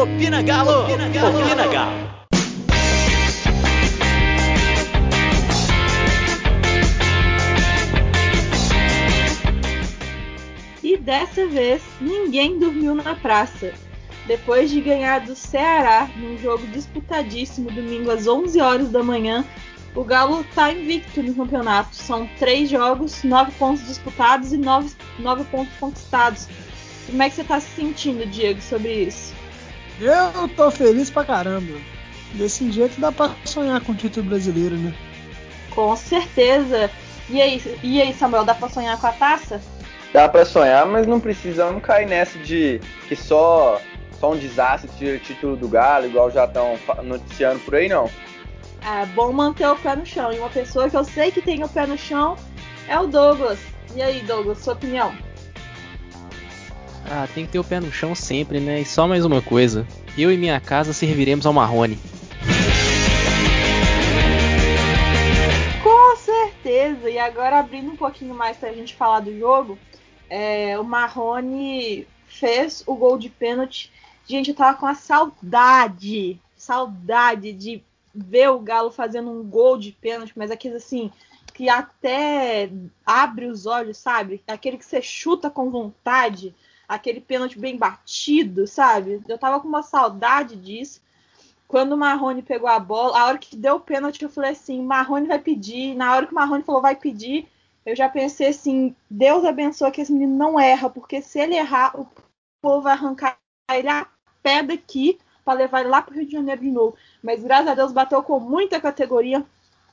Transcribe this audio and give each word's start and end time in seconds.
Opina 0.00 0.40
Galo! 0.40 0.84
Opina 0.84 1.10
Galo! 1.10 1.38
Opina 1.42 1.66
Galo! 1.66 1.92
E 10.82 10.96
dessa 10.96 11.46
vez, 11.46 11.82
ninguém 12.00 12.58
dormiu 12.58 12.94
na 12.94 13.14
praça. 13.14 13.74
Depois 14.26 14.70
de 14.70 14.80
ganhar 14.80 15.20
do 15.20 15.36
Ceará 15.36 16.08
num 16.16 16.38
jogo 16.38 16.66
disputadíssimo 16.68 17.70
domingo 17.70 18.10
às 18.10 18.26
11 18.26 18.58
horas 18.58 18.88
da 18.88 19.02
manhã, 19.02 19.44
o 19.94 20.02
Galo 20.02 20.40
está 20.40 20.72
invicto 20.72 21.22
no 21.22 21.34
campeonato. 21.34 21.94
São 21.94 22.26
três 22.38 22.70
jogos, 22.70 23.22
nove 23.22 23.52
pontos 23.52 23.86
disputados 23.86 24.50
e 24.54 24.56
nove, 24.56 24.94
nove 25.18 25.44
pontos 25.44 25.74
conquistados. 25.78 26.48
Como 27.04 27.22
é 27.22 27.28
que 27.28 27.34
você 27.34 27.42
está 27.42 27.60
se 27.60 27.68
sentindo, 27.76 28.24
Diego, 28.24 28.62
sobre 28.62 29.02
isso? 29.02 29.39
Eu 30.00 30.48
tô 30.48 30.70
feliz 30.70 31.10
pra 31.10 31.24
caramba. 31.24 31.78
Desse 32.32 32.70
jeito 32.70 33.00
dá 33.00 33.12
pra 33.12 33.30
sonhar 33.44 33.80
com 33.80 33.92
o 33.92 33.94
título 33.94 34.26
brasileiro, 34.26 34.76
né? 34.76 34.94
Com 35.70 35.94
certeza. 35.96 36.90
E 37.28 37.40
aí, 37.40 37.78
e 37.82 38.00
aí, 38.00 38.14
Samuel, 38.14 38.44
dá 38.44 38.54
pra 38.54 38.68
sonhar 38.68 38.98
com 38.98 39.06
a 39.06 39.12
taça? 39.12 39.60
Dá 40.12 40.28
pra 40.28 40.44
sonhar, 40.44 40.86
mas 40.86 41.06
não 41.06 41.20
precisa 41.20 41.70
não 41.70 41.80
cair 41.80 42.08
nessa 42.08 42.38
de 42.38 42.80
que 43.08 43.14
só, 43.14 43.80
só 44.18 44.32
um 44.32 44.36
desastre 44.36 44.90
tira 44.98 45.16
o 45.16 45.20
título 45.20 45.56
do 45.56 45.68
Galo, 45.68 46.06
igual 46.06 46.30
já 46.30 46.44
estão 46.44 46.76
noticiando 47.04 47.60
por 47.60 47.74
aí, 47.76 47.88
não. 47.88 48.10
É 48.82 49.06
bom 49.06 49.32
manter 49.32 49.68
o 49.68 49.76
pé 49.76 49.94
no 49.94 50.06
chão. 50.06 50.32
E 50.32 50.38
uma 50.38 50.48
pessoa 50.48 50.88
que 50.88 50.96
eu 50.96 51.04
sei 51.04 51.30
que 51.30 51.42
tem 51.42 51.62
o 51.62 51.68
pé 51.68 51.86
no 51.86 51.98
chão 51.98 52.36
é 52.88 52.98
o 52.98 53.06
Douglas. 53.06 53.58
E 53.94 54.02
aí, 54.02 54.20
Douglas, 54.22 54.58
sua 54.58 54.72
opinião? 54.72 55.12
Ah, 57.08 57.26
tem 57.34 57.46
que 57.46 57.52
ter 57.52 57.58
o 57.58 57.64
pé 57.64 57.80
no 57.80 57.90
chão 57.90 58.14
sempre, 58.14 58.60
né? 58.60 58.80
E 58.80 58.84
só 58.84 59.06
mais 59.08 59.24
uma 59.24 59.42
coisa. 59.42 59.86
Eu 60.16 60.32
e 60.32 60.36
minha 60.36 60.60
casa 60.60 60.92
serviremos 60.92 61.46
ao 61.46 61.52
Marrone. 61.52 61.98
Com 65.82 66.16
certeza! 66.16 67.10
E 67.10 67.18
agora 67.18 67.58
abrindo 67.58 67.90
um 67.90 67.96
pouquinho 67.96 68.34
mais 68.34 68.56
pra 68.56 68.72
gente 68.72 68.94
falar 68.94 69.20
do 69.20 69.36
jogo, 69.38 69.78
é, 70.28 70.78
o 70.78 70.84
Marrone 70.84 72.06
fez 72.26 72.82
o 72.86 72.94
gol 72.94 73.18
de 73.18 73.28
pênalti. 73.28 73.90
Gente, 74.26 74.50
eu 74.50 74.56
tava 74.56 74.78
com 74.78 74.86
a 74.86 74.94
saudade, 74.94 76.40
saudade 76.56 77.52
de 77.52 77.82
ver 78.14 78.50
o 78.50 78.60
Galo 78.60 78.90
fazendo 78.90 79.30
um 79.30 79.42
gol 79.42 79.76
de 79.76 79.92
pênalti, 79.92 80.32
mas 80.36 80.50
aqueles 80.50 80.76
assim, 80.76 81.10
que 81.52 81.68
até 81.68 82.70
abre 83.04 83.46
os 83.46 83.66
olhos, 83.66 83.98
sabe? 83.98 84.42
Aquele 84.46 84.78
que 84.78 84.84
você 84.84 85.02
chuta 85.02 85.50
com 85.50 85.70
vontade 85.70 86.54
aquele 86.90 87.20
pênalti 87.20 87.56
bem 87.56 87.76
batido, 87.76 88.66
sabe? 88.66 89.22
Eu 89.28 89.38
tava 89.38 89.60
com 89.60 89.68
uma 89.68 89.82
saudade 89.82 90.56
disso. 90.56 91.00
Quando 91.68 91.92
o 91.92 91.96
Marrone 91.96 92.42
pegou 92.42 92.68
a 92.68 92.80
bola, 92.80 93.16
a 93.16 93.26
hora 93.26 93.38
que 93.38 93.56
deu 93.56 93.76
o 93.76 93.80
pênalti, 93.80 94.22
eu 94.22 94.28
falei 94.28 94.50
assim: 94.50 94.82
Marrone 94.82 95.28
vai 95.28 95.38
pedir. 95.38 95.94
Na 95.94 96.12
hora 96.12 96.26
que 96.26 96.32
o 96.32 96.34
Marrone 96.34 96.64
falou 96.64 96.82
vai 96.82 96.96
pedir, 96.96 97.48
eu 97.86 97.94
já 97.94 98.08
pensei 98.08 98.48
assim: 98.48 98.94
Deus 99.08 99.44
abençoe 99.44 99.92
que 99.92 100.00
esse 100.00 100.12
menino 100.12 100.36
não 100.36 100.58
erra, 100.58 100.90
porque 100.90 101.22
se 101.22 101.38
ele 101.38 101.54
errar, 101.54 101.98
o 101.98 102.08
povo 102.60 102.82
vai 102.82 102.94
arrancar 102.94 103.38
ele 103.70 103.88
a 103.88 104.08
pé 104.42 104.60
daqui 104.64 105.20
para 105.44 105.58
levar 105.58 105.80
ele 105.80 105.90
lá 105.90 106.02
pro 106.02 106.14
Rio 106.14 106.26
de 106.26 106.32
Janeiro 106.32 106.60
de 106.60 106.70
novo. 106.72 106.96
Mas 107.22 107.40
graças 107.40 107.68
a 107.68 107.74
Deus 107.74 107.92
bateu 107.92 108.20
com 108.20 108.40
muita 108.40 108.80
categoria, 108.80 109.46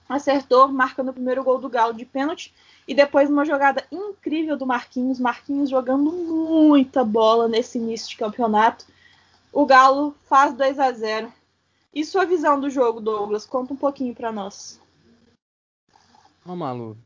acertou, 0.10 0.68
marcando 0.68 1.10
o 1.10 1.14
primeiro 1.14 1.44
gol 1.44 1.60
do 1.60 1.70
Galo 1.70 1.94
de 1.94 2.06
pênalti. 2.06 2.52
E 2.88 2.96
depois 2.96 3.30
uma 3.30 3.44
jogada 3.44 3.84
incrível 3.92 4.56
do 4.58 4.66
Marquinhos, 4.66 5.20
Marquinhos 5.20 5.70
jogando 5.70 6.10
muita 6.12 7.04
bola 7.04 7.48
nesse 7.48 7.78
início 7.78 8.10
de 8.10 8.18
campeonato. 8.18 8.86
O 9.52 9.66
Galo 9.66 10.16
faz 10.24 10.54
2 10.54 10.80
a 10.80 10.92
0. 10.92 11.34
E 11.94 12.06
sua 12.06 12.26
visão 12.26 12.60
do 12.60 12.70
jogo, 12.70 13.02
Douglas? 13.02 13.46
Conta 13.46 13.74
um 13.74 13.78
pouquinho 13.78 14.16
para 14.16 14.32
nós. 14.32 14.80
Ô, 16.46 16.56
Malu, 16.56 16.98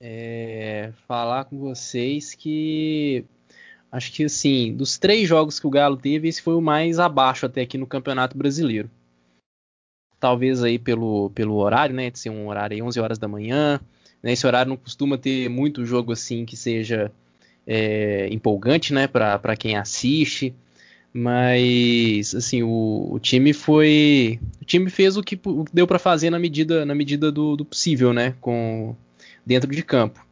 é, 0.00 0.92
falar 1.06 1.44
com 1.44 1.58
vocês 1.58 2.34
que 2.34 3.24
acho 3.92 4.12
que 4.12 4.24
assim, 4.24 4.74
dos 4.74 4.98
três 4.98 5.28
jogos 5.28 5.60
que 5.60 5.66
o 5.66 5.70
Galo 5.70 5.96
teve, 5.96 6.26
esse 6.26 6.40
foi 6.40 6.54
o 6.54 6.60
mais 6.60 6.98
abaixo 6.98 7.46
até 7.46 7.60
aqui 7.60 7.76
no 7.76 7.86
Campeonato 7.86 8.36
Brasileiro. 8.36 8.90
Talvez 10.18 10.64
aí 10.64 10.78
pelo, 10.78 11.30
pelo 11.30 11.54
horário, 11.56 11.94
né? 11.94 12.10
De 12.10 12.18
ser 12.18 12.30
um 12.30 12.48
horário 12.48 12.74
aí 12.74 12.82
11 12.82 12.98
horas 12.98 13.18
da 13.18 13.28
manhã. 13.28 13.80
Nesse 14.22 14.46
horário 14.46 14.70
não 14.70 14.76
costuma 14.76 15.16
ter 15.16 15.48
muito 15.48 15.84
jogo 15.84 16.12
assim 16.12 16.44
que 16.44 16.56
seja 16.56 17.10
é, 17.66 18.28
empolgante, 18.30 18.92
né, 18.92 19.06
para 19.06 19.56
quem 19.56 19.76
assiste. 19.76 20.54
Mas 21.12 22.34
assim, 22.34 22.62
o, 22.62 23.08
o, 23.12 23.18
time 23.18 23.52
foi, 23.52 24.38
o 24.60 24.64
time 24.64 24.88
fez 24.90 25.16
o 25.16 25.22
que, 25.22 25.38
o 25.44 25.64
que 25.64 25.74
deu 25.74 25.86
para 25.86 25.98
fazer 25.98 26.30
na 26.30 26.38
medida, 26.38 26.84
na 26.86 26.94
medida 26.94 27.32
do, 27.32 27.56
do, 27.56 27.64
possível, 27.64 28.12
né, 28.12 28.34
com 28.40 28.94
dentro 29.44 29.70
de 29.74 29.82
campo. 29.82 30.24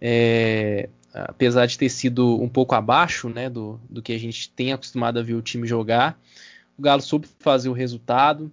É, 0.00 0.90
apesar 1.14 1.66
de 1.66 1.78
ter 1.78 1.88
sido 1.88 2.40
um 2.40 2.48
pouco 2.48 2.74
abaixo, 2.74 3.30
né, 3.30 3.48
do, 3.48 3.80
do 3.88 4.02
que 4.02 4.12
a 4.12 4.18
gente 4.18 4.50
tem 4.50 4.72
acostumado 4.72 5.18
a 5.18 5.22
ver 5.22 5.34
o 5.34 5.42
time 5.42 5.66
jogar, 5.66 6.20
o 6.78 6.82
Galo 6.82 7.00
soube 7.00 7.26
fazer 7.38 7.70
o 7.70 7.74
resultado. 7.74 8.52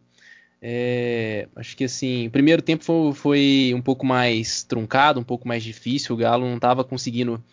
É, 0.62 1.47
acho 1.56 1.78
que 1.78 1.84
assim, 1.84 2.28
o 2.28 2.31
primeiro 2.31 2.62
tempo 2.62 2.84
foi, 2.84 3.13
foi, 3.13 3.73
um 3.75 3.81
pouco 3.81 4.06
mais 4.06 4.63
truncado, 4.63 5.19
um 5.19 5.23
pouco 5.23 5.47
mais 5.47 5.63
difícil. 5.63 6.16
O 6.16 6.18
Galo 6.18 6.45
não 6.45 6.56
estava 6.56 6.84
conseguindo 6.84 7.44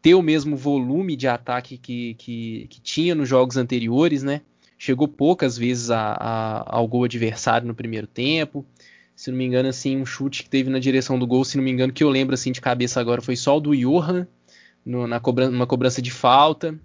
ter 0.00 0.14
o 0.14 0.22
mesmo 0.22 0.56
volume 0.56 1.16
de 1.16 1.26
ataque 1.28 1.78
que, 1.78 2.14
que, 2.14 2.66
que, 2.68 2.80
tinha 2.80 3.14
nos 3.14 3.28
jogos 3.28 3.56
anteriores, 3.56 4.22
né? 4.22 4.42
Chegou 4.78 5.08
poucas 5.08 5.56
vezes 5.56 5.90
a, 5.90 6.12
a, 6.12 6.76
ao 6.76 6.86
gol 6.86 7.04
adversário 7.04 7.66
no 7.66 7.74
primeiro 7.74 8.06
tempo. 8.06 8.66
Se 9.16 9.30
não 9.30 9.38
me 9.38 9.44
engano, 9.44 9.68
assim, 9.68 9.96
um 9.96 10.04
chute 10.04 10.42
que 10.42 10.50
teve 10.50 10.68
na 10.68 10.78
direção 10.78 11.18
do 11.18 11.26
gol, 11.26 11.44
se 11.44 11.56
não 11.56 11.64
me 11.64 11.70
engano, 11.70 11.92
que 11.92 12.02
eu 12.02 12.10
lembro 12.10 12.34
assim 12.34 12.50
de 12.52 12.60
cabeça 12.60 13.00
agora, 13.00 13.22
foi 13.22 13.36
só 13.36 13.56
o 13.56 13.60
do 13.60 13.76
Johan, 13.76 14.26
no, 14.84 15.06
na 15.06 15.20
cobrança, 15.20 15.50
numa 15.52 15.66
cobrança 15.66 16.02
de 16.02 16.10
falta. 16.10 16.78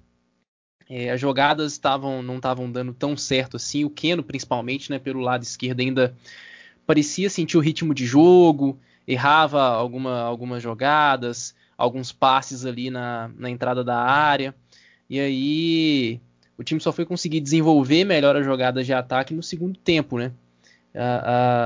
É, 0.90 1.12
as 1.12 1.22
jogadas 1.22 1.72
estavam 1.74 2.24
não 2.24 2.38
estavam 2.38 2.72
dando 2.72 2.94
tão 2.94 3.16
certo 3.16 3.58
assim. 3.58 3.86
O 3.86 3.90
Keno, 3.90 4.24
principalmente, 4.24 4.90
né, 4.90 4.98
pelo 4.98 5.20
lado 5.22 5.44
esquerdo, 5.44 5.82
ainda 5.82 6.16
parecia 6.86 7.30
sentir 7.30 7.58
o 7.58 7.62
ritmo 7.62 7.94
de 7.94 8.06
jogo, 8.06 8.80
errava 9.08 9.62
alguma, 9.62 10.22
algumas 10.22 10.64
jogadas, 10.64 11.56
alguns 11.78 12.12
passes 12.12 12.66
ali 12.66 12.90
na, 12.90 13.30
na 13.38 13.50
entrada 13.50 13.84
da 13.84 13.98
área. 13.98 14.56
E 15.10 15.20
aí 15.20 16.20
o 16.58 16.64
time 16.64 16.82
só 16.82 16.92
foi 16.92 17.06
conseguir 17.06 17.40
desenvolver 17.40 18.04
melhor 18.04 18.36
as 18.36 18.46
jogadas 18.46 18.86
de 18.86 18.94
ataque 18.94 19.34
no 19.34 19.44
segundo 19.44 19.78
tempo, 19.80 20.18
né? 20.18 20.32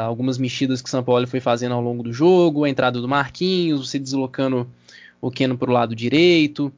algumas 0.05 0.37
mexidas 0.37 0.81
que 0.81 0.87
o 0.87 0.91
São 0.91 1.03
Paulo 1.03 1.25
foi 1.25 1.39
fazendo 1.39 1.73
ao 1.73 1.81
longo 1.81 2.03
do 2.03 2.13
jogo, 2.13 2.65
a 2.65 2.69
entrada 2.69 3.01
do 3.01 3.07
Marquinhos, 3.07 3.89
você 3.89 3.97
deslocando 3.97 4.69
o 5.21 5.31
Keno 5.31 5.57
para 5.57 5.69
o 5.69 5.73
lado 5.73 5.95
direito, 5.95 6.71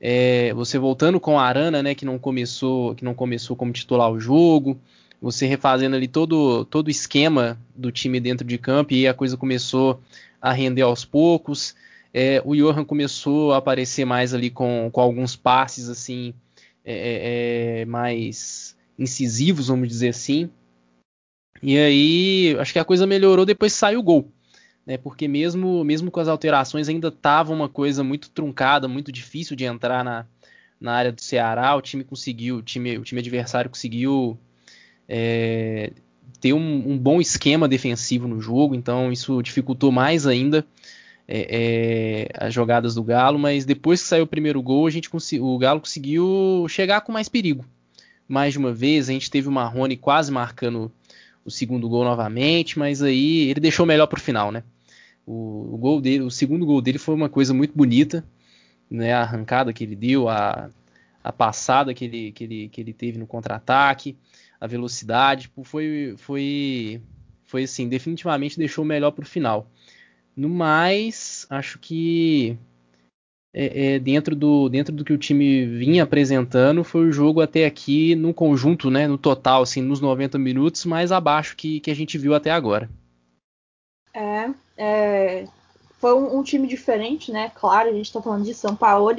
é, 0.00 0.52
você 0.54 0.78
voltando 0.78 1.18
com 1.18 1.38
a 1.38 1.44
Arana, 1.44 1.82
né, 1.82 1.94
que 1.94 2.04
não 2.04 2.18
começou, 2.18 2.94
que 2.94 3.04
não 3.04 3.14
começou 3.14 3.56
como 3.56 3.72
titular 3.72 4.10
o 4.10 4.20
jogo, 4.20 4.80
você 5.20 5.46
refazendo 5.46 5.96
ali 5.96 6.06
todo 6.06 6.64
todo 6.66 6.86
o 6.86 6.90
esquema 6.90 7.58
do 7.74 7.90
time 7.90 8.20
dentro 8.20 8.46
de 8.46 8.56
campo 8.56 8.92
e 8.94 9.08
a 9.08 9.14
coisa 9.14 9.36
começou 9.36 10.00
a 10.40 10.52
render 10.52 10.82
aos 10.82 11.04
poucos. 11.04 11.74
É, 12.14 12.40
o 12.44 12.54
Johan 12.54 12.84
começou 12.84 13.52
a 13.52 13.58
aparecer 13.58 14.04
mais 14.04 14.32
ali 14.32 14.50
com, 14.50 14.88
com 14.92 15.00
alguns 15.00 15.36
passes 15.36 15.88
assim 15.88 16.32
é, 16.84 16.94
é, 16.94 17.80
é 17.80 17.84
mais 17.84 18.76
incisivos, 18.98 19.68
vamos 19.68 19.88
dizer 19.88 20.10
assim. 20.10 20.48
E 21.60 21.76
aí 21.76 22.56
acho 22.60 22.72
que 22.72 22.78
a 22.78 22.84
coisa 22.84 23.06
melhorou 23.06 23.44
depois 23.44 23.72
que 23.72 23.78
saiu 23.78 24.00
o 24.00 24.02
gol 24.02 24.32
né? 24.88 24.96
Porque 24.96 25.28
mesmo, 25.28 25.84
mesmo 25.84 26.10
com 26.10 26.18
as 26.18 26.28
alterações 26.28 26.88
ainda 26.88 27.08
estava 27.08 27.52
uma 27.52 27.68
coisa 27.68 28.02
muito 28.02 28.30
truncada, 28.30 28.88
muito 28.88 29.12
difícil 29.12 29.54
de 29.54 29.66
entrar 29.66 30.02
na, 30.02 30.24
na 30.80 30.94
área 30.94 31.12
do 31.12 31.20
Ceará. 31.20 31.76
O 31.76 31.82
time 31.82 32.02
conseguiu, 32.02 32.56
o 32.56 32.62
time, 32.62 32.96
o 32.96 33.02
time 33.02 33.20
adversário 33.20 33.68
conseguiu 33.68 34.38
é, 35.06 35.92
ter 36.40 36.54
um, 36.54 36.92
um, 36.92 36.96
bom 36.96 37.20
esquema 37.20 37.68
defensivo 37.68 38.26
no 38.26 38.40
jogo, 38.40 38.74
então 38.74 39.12
isso 39.12 39.42
dificultou 39.42 39.92
mais 39.92 40.26
ainda 40.26 40.66
é, 41.28 42.28
é, 42.30 42.46
as 42.46 42.54
jogadas 42.54 42.94
do 42.94 43.04
Galo. 43.04 43.38
Mas 43.38 43.66
depois 43.66 44.00
que 44.00 44.08
saiu 44.08 44.24
o 44.24 44.26
primeiro 44.26 44.62
gol, 44.62 44.86
a 44.86 44.90
gente 44.90 45.10
o 45.38 45.58
Galo 45.58 45.80
conseguiu 45.80 46.64
chegar 46.66 47.02
com 47.02 47.12
mais 47.12 47.28
perigo. 47.28 47.62
Mais 48.26 48.54
de 48.54 48.58
uma 48.58 48.72
vez, 48.72 49.10
a 49.10 49.12
gente 49.12 49.30
teve 49.30 49.48
o 49.48 49.52
Marrone 49.52 49.98
quase 49.98 50.32
marcando 50.32 50.90
o 51.44 51.50
segundo 51.50 51.86
gol 51.90 52.04
novamente, 52.04 52.78
mas 52.78 53.02
aí 53.02 53.50
ele 53.50 53.60
deixou 53.60 53.84
melhor 53.84 54.06
para 54.06 54.18
o 54.18 54.22
final, 54.22 54.50
né? 54.50 54.62
O, 55.28 55.74
o, 55.74 55.76
gol 55.76 56.00
dele, 56.00 56.24
o 56.24 56.30
segundo 56.30 56.64
gol 56.64 56.80
dele 56.80 56.96
foi 56.96 57.14
uma 57.14 57.28
coisa 57.28 57.52
muito 57.52 57.76
bonita, 57.76 58.24
né? 58.90 59.12
A 59.12 59.20
arrancada 59.20 59.74
que 59.74 59.84
ele 59.84 59.94
deu, 59.94 60.26
a, 60.26 60.70
a 61.22 61.30
passada 61.30 61.92
que 61.92 62.06
ele, 62.06 62.32
que 62.32 62.44
ele, 62.44 62.68
que 62.70 62.80
ele 62.80 62.94
teve 62.94 63.18
no 63.18 63.26
contra-ataque, 63.26 64.16
a 64.58 64.66
velocidade, 64.66 65.42
tipo, 65.42 65.62
foi, 65.64 66.14
foi, 66.16 67.02
foi 67.44 67.64
assim, 67.64 67.90
definitivamente 67.90 68.58
deixou 68.58 68.86
melhor 68.86 69.10
para 69.10 69.22
o 69.22 69.28
final. 69.28 69.70
No 70.34 70.48
mais, 70.48 71.46
acho 71.50 71.78
que 71.78 72.56
é, 73.52 73.96
é, 73.96 73.98
dentro, 73.98 74.34
do, 74.34 74.70
dentro 74.70 74.94
do 74.94 75.04
que 75.04 75.12
o 75.12 75.18
time 75.18 75.66
vinha 75.66 76.04
apresentando, 76.04 76.82
foi 76.82 77.06
o 77.06 77.12
jogo 77.12 77.42
até 77.42 77.66
aqui 77.66 78.14
no 78.14 78.32
conjunto, 78.32 78.90
né, 78.90 79.06
no 79.06 79.18
total, 79.18 79.60
assim, 79.60 79.82
nos 79.82 80.00
90 80.00 80.38
minutos, 80.38 80.86
mais 80.86 81.12
abaixo 81.12 81.54
que, 81.54 81.80
que 81.80 81.90
a 81.90 81.94
gente 81.94 82.16
viu 82.16 82.34
até 82.34 82.50
agora. 82.50 82.88
É, 84.78 85.44
foi 85.98 86.14
um, 86.14 86.38
um, 86.38 86.42
time 86.42 86.68
diferente, 86.68 87.32
né? 87.32 87.50
Claro, 87.54 87.88
a 87.88 87.92
gente 87.92 88.06
está 88.06 88.22
falando 88.22 88.44
de 88.44 88.54
São 88.54 88.76
Paulo, 88.76 89.12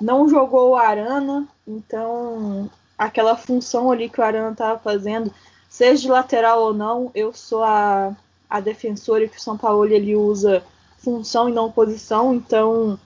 não 0.00 0.28
jogou 0.28 0.70
o 0.70 0.76
Arana, 0.76 1.46
então 1.66 2.68
aquela 2.98 3.36
função 3.36 3.92
ali 3.92 4.08
que 4.08 4.20
o 4.20 4.24
Arana 4.24 4.50
estava 4.50 4.78
fazendo, 4.78 5.32
seja 5.68 6.02
de 6.02 6.08
lateral 6.08 6.60
ou 6.60 6.74
não, 6.74 7.12
eu 7.14 7.32
sou 7.32 7.62
a, 7.62 8.16
a 8.50 8.58
defensora 8.58 9.28
que 9.28 9.38
o 9.38 9.40
São 9.40 9.56
Paulo 9.56 9.86
ele 9.86 10.16
usa 10.16 10.64
função 10.98 11.48
e 11.48 11.52
não 11.52 11.70
posição, 11.70 12.34
então 12.34 12.98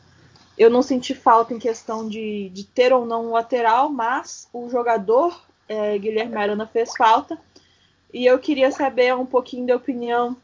eu 0.56 0.70
não 0.70 0.82
senti 0.82 1.14
falta 1.14 1.52
em 1.52 1.58
questão 1.58 2.08
de, 2.08 2.48
de 2.50 2.64
ter 2.64 2.92
ou 2.92 3.04
não 3.04 3.26
um 3.26 3.32
lateral, 3.32 3.90
mas 3.90 4.48
o 4.52 4.70
jogador 4.70 5.38
é, 5.68 5.98
Guilherme 5.98 6.36
Arana 6.36 6.66
fez 6.66 6.94
falta. 6.96 7.38
E 8.12 8.26
eu 8.26 8.38
queria 8.38 8.70
saber 8.70 9.14
um 9.16 9.24
pouquinho 9.24 9.66
da 9.66 9.76
opinião 9.76 10.36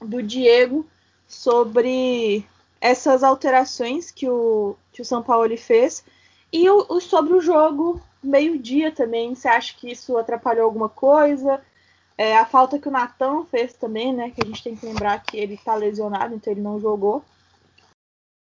do 0.00 0.22
Diego 0.22 0.86
sobre 1.26 2.44
essas 2.80 3.22
alterações 3.22 4.10
que 4.10 4.28
o, 4.28 4.76
que 4.92 5.02
o 5.02 5.04
São 5.04 5.22
Paulo 5.22 5.56
fez 5.56 6.04
e 6.52 6.68
o, 6.70 6.86
o 6.88 7.00
sobre 7.00 7.34
o 7.34 7.40
jogo 7.40 8.00
meio-dia 8.22 8.92
também. 8.92 9.34
Você 9.34 9.48
acha 9.48 9.74
que 9.76 9.90
isso 9.90 10.16
atrapalhou 10.16 10.64
alguma 10.64 10.88
coisa? 10.88 11.62
É, 12.16 12.36
a 12.36 12.46
falta 12.46 12.78
que 12.78 12.88
o 12.88 12.90
Natan 12.90 13.44
fez 13.44 13.74
também, 13.74 14.12
né? 14.12 14.30
Que 14.30 14.42
a 14.42 14.46
gente 14.46 14.62
tem 14.62 14.74
que 14.74 14.86
lembrar 14.86 15.22
que 15.22 15.36
ele 15.36 15.54
está 15.54 15.74
lesionado, 15.74 16.34
então 16.34 16.52
ele 16.52 16.60
não 16.60 16.80
jogou. 16.80 17.22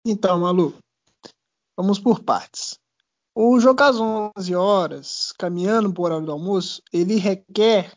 Então, 0.04 0.40
Malu, 0.40 0.74
vamos 1.76 1.98
por 1.98 2.20
partes. 2.22 2.78
O 3.34 3.58
jogo 3.58 3.82
às 3.82 3.98
11 3.98 4.54
horas, 4.54 5.32
caminhando 5.38 5.92
por 5.92 6.12
hora 6.12 6.20
do 6.20 6.32
almoço, 6.32 6.82
ele 6.92 7.16
requer 7.16 7.92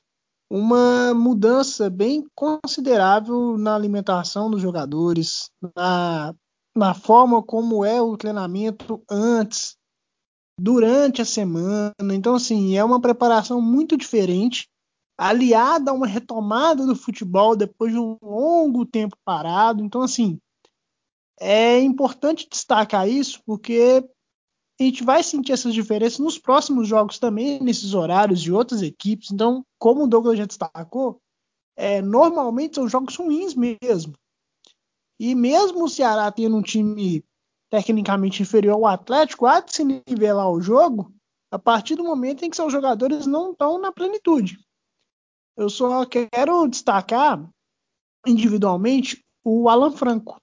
uma 0.55 1.13
mudança 1.13 1.89
bem 1.89 2.25
considerável 2.33 3.57
na 3.57 3.75
alimentação 3.75 4.49
dos 4.49 4.61
jogadores, 4.61 5.49
na, 5.75 6.33
na 6.73 6.93
forma 6.93 7.43
como 7.43 7.83
é 7.83 8.01
o 8.01 8.15
treinamento 8.15 9.03
antes, 9.11 9.75
durante 10.57 11.21
a 11.21 11.25
semana. 11.25 11.93
Então, 12.13 12.35
assim, 12.35 12.77
é 12.77 12.83
uma 12.85 13.01
preparação 13.01 13.61
muito 13.61 13.97
diferente, 13.97 14.69
aliada 15.17 15.91
a 15.91 15.93
uma 15.93 16.07
retomada 16.07 16.85
do 16.85 16.95
futebol 16.95 17.53
depois 17.57 17.91
de 17.91 17.99
um 17.99 18.17
longo 18.21 18.85
tempo 18.85 19.17
parado. 19.25 19.83
Então, 19.83 20.01
assim, 20.01 20.39
é 21.37 21.81
importante 21.81 22.47
destacar 22.49 23.09
isso 23.09 23.41
porque 23.45 24.07
a 24.79 24.83
gente 24.83 25.03
vai 25.03 25.23
sentir 25.23 25.53
essas 25.53 25.73
diferenças 25.73 26.19
nos 26.19 26.37
próximos 26.37 26.87
jogos 26.87 27.17
também, 27.17 27.61
nesses 27.61 27.93
horários 27.93 28.41
de 28.41 28.51
outras 28.51 28.81
equipes. 28.81 29.31
Então, 29.31 29.65
como 29.79 30.03
o 30.03 30.07
Douglas 30.07 30.37
já 30.37 30.45
destacou, 30.45 31.21
é, 31.77 32.01
normalmente 32.01 32.75
são 32.75 32.87
jogos 32.87 33.15
ruins 33.15 33.55
mesmo. 33.55 34.13
E 35.19 35.33
mesmo 35.33 35.85
o 35.85 35.89
Ceará 35.89 36.29
tendo 36.31 36.57
um 36.57 36.61
time 36.61 37.23
tecnicamente 37.69 38.41
inferior 38.41 38.73
ao 38.73 38.87
Atlético, 38.87 39.45
há 39.45 39.61
de 39.61 39.73
se 39.73 39.83
nivelar 39.83 40.49
o 40.49 40.61
jogo 40.61 41.13
a 41.51 41.57
partir 41.57 41.95
do 41.95 42.03
momento 42.03 42.43
em 42.43 42.49
que 42.49 42.55
seus 42.55 42.71
jogadores 42.71 43.25
não 43.25 43.51
estão 43.51 43.79
na 43.79 43.91
plenitude. 43.91 44.59
Eu 45.55 45.69
só 45.69 46.05
quero 46.05 46.67
destacar 46.67 47.49
individualmente 48.27 49.23
o 49.43 49.69
Alan 49.69 49.91
Franco. 49.91 50.37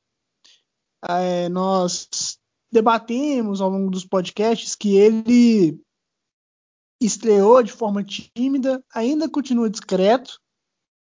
É, 1.06 1.48
nós 1.50 2.38
debatemos 2.72 3.60
ao 3.60 3.68
longo 3.68 3.90
dos 3.90 4.06
podcasts 4.06 4.74
que 4.74 4.96
ele 4.96 5.78
estreou 7.00 7.62
de 7.62 7.70
forma 7.70 8.02
tímida, 8.02 8.82
ainda 8.94 9.28
continua 9.28 9.68
discreto, 9.68 10.40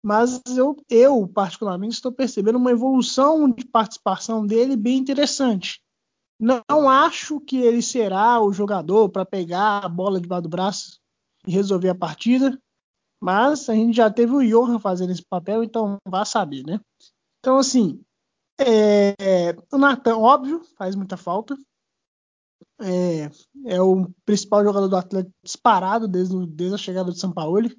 mas 0.02 0.42
eu, 0.56 0.76
eu 0.88 1.28
particularmente 1.28 1.94
estou 1.94 2.10
percebendo 2.10 2.56
uma 2.56 2.70
evolução 2.70 3.48
de 3.50 3.64
participação 3.66 4.44
dele 4.44 4.76
bem 4.76 4.98
interessante. 4.98 5.80
Não 6.40 6.88
acho 6.88 7.38
que 7.38 7.58
ele 7.58 7.82
será 7.82 8.40
o 8.40 8.52
jogador 8.52 9.10
para 9.10 9.26
pegar 9.26 9.84
a 9.84 9.88
bola 9.88 10.18
debaixo 10.18 10.44
do 10.44 10.48
braço 10.48 10.98
e 11.46 11.52
resolver 11.52 11.90
a 11.90 11.94
partida, 11.94 12.58
mas 13.22 13.68
a 13.68 13.74
gente 13.74 13.94
já 13.94 14.10
teve 14.10 14.32
o 14.32 14.42
Johan 14.42 14.78
fazendo 14.78 15.12
esse 15.12 15.22
papel, 15.22 15.62
então 15.62 15.98
vá 16.08 16.24
saber, 16.24 16.64
né? 16.64 16.80
Então, 17.38 17.58
assim, 17.58 18.02
é, 18.60 19.56
o 19.72 19.78
Natan, 19.78 20.18
óbvio, 20.18 20.62
faz 20.76 20.94
muita 20.94 21.16
falta. 21.16 21.56
É, 22.80 23.30
é, 23.66 23.80
o 23.80 24.10
principal 24.24 24.64
jogador 24.64 24.88
do 24.88 24.96
Atlético 24.96 25.34
disparado 25.42 26.08
desde, 26.08 26.46
desde 26.46 26.74
a 26.74 26.78
chegada 26.78 27.10
do 27.10 27.18
São 27.18 27.32
Paulo. 27.32 27.70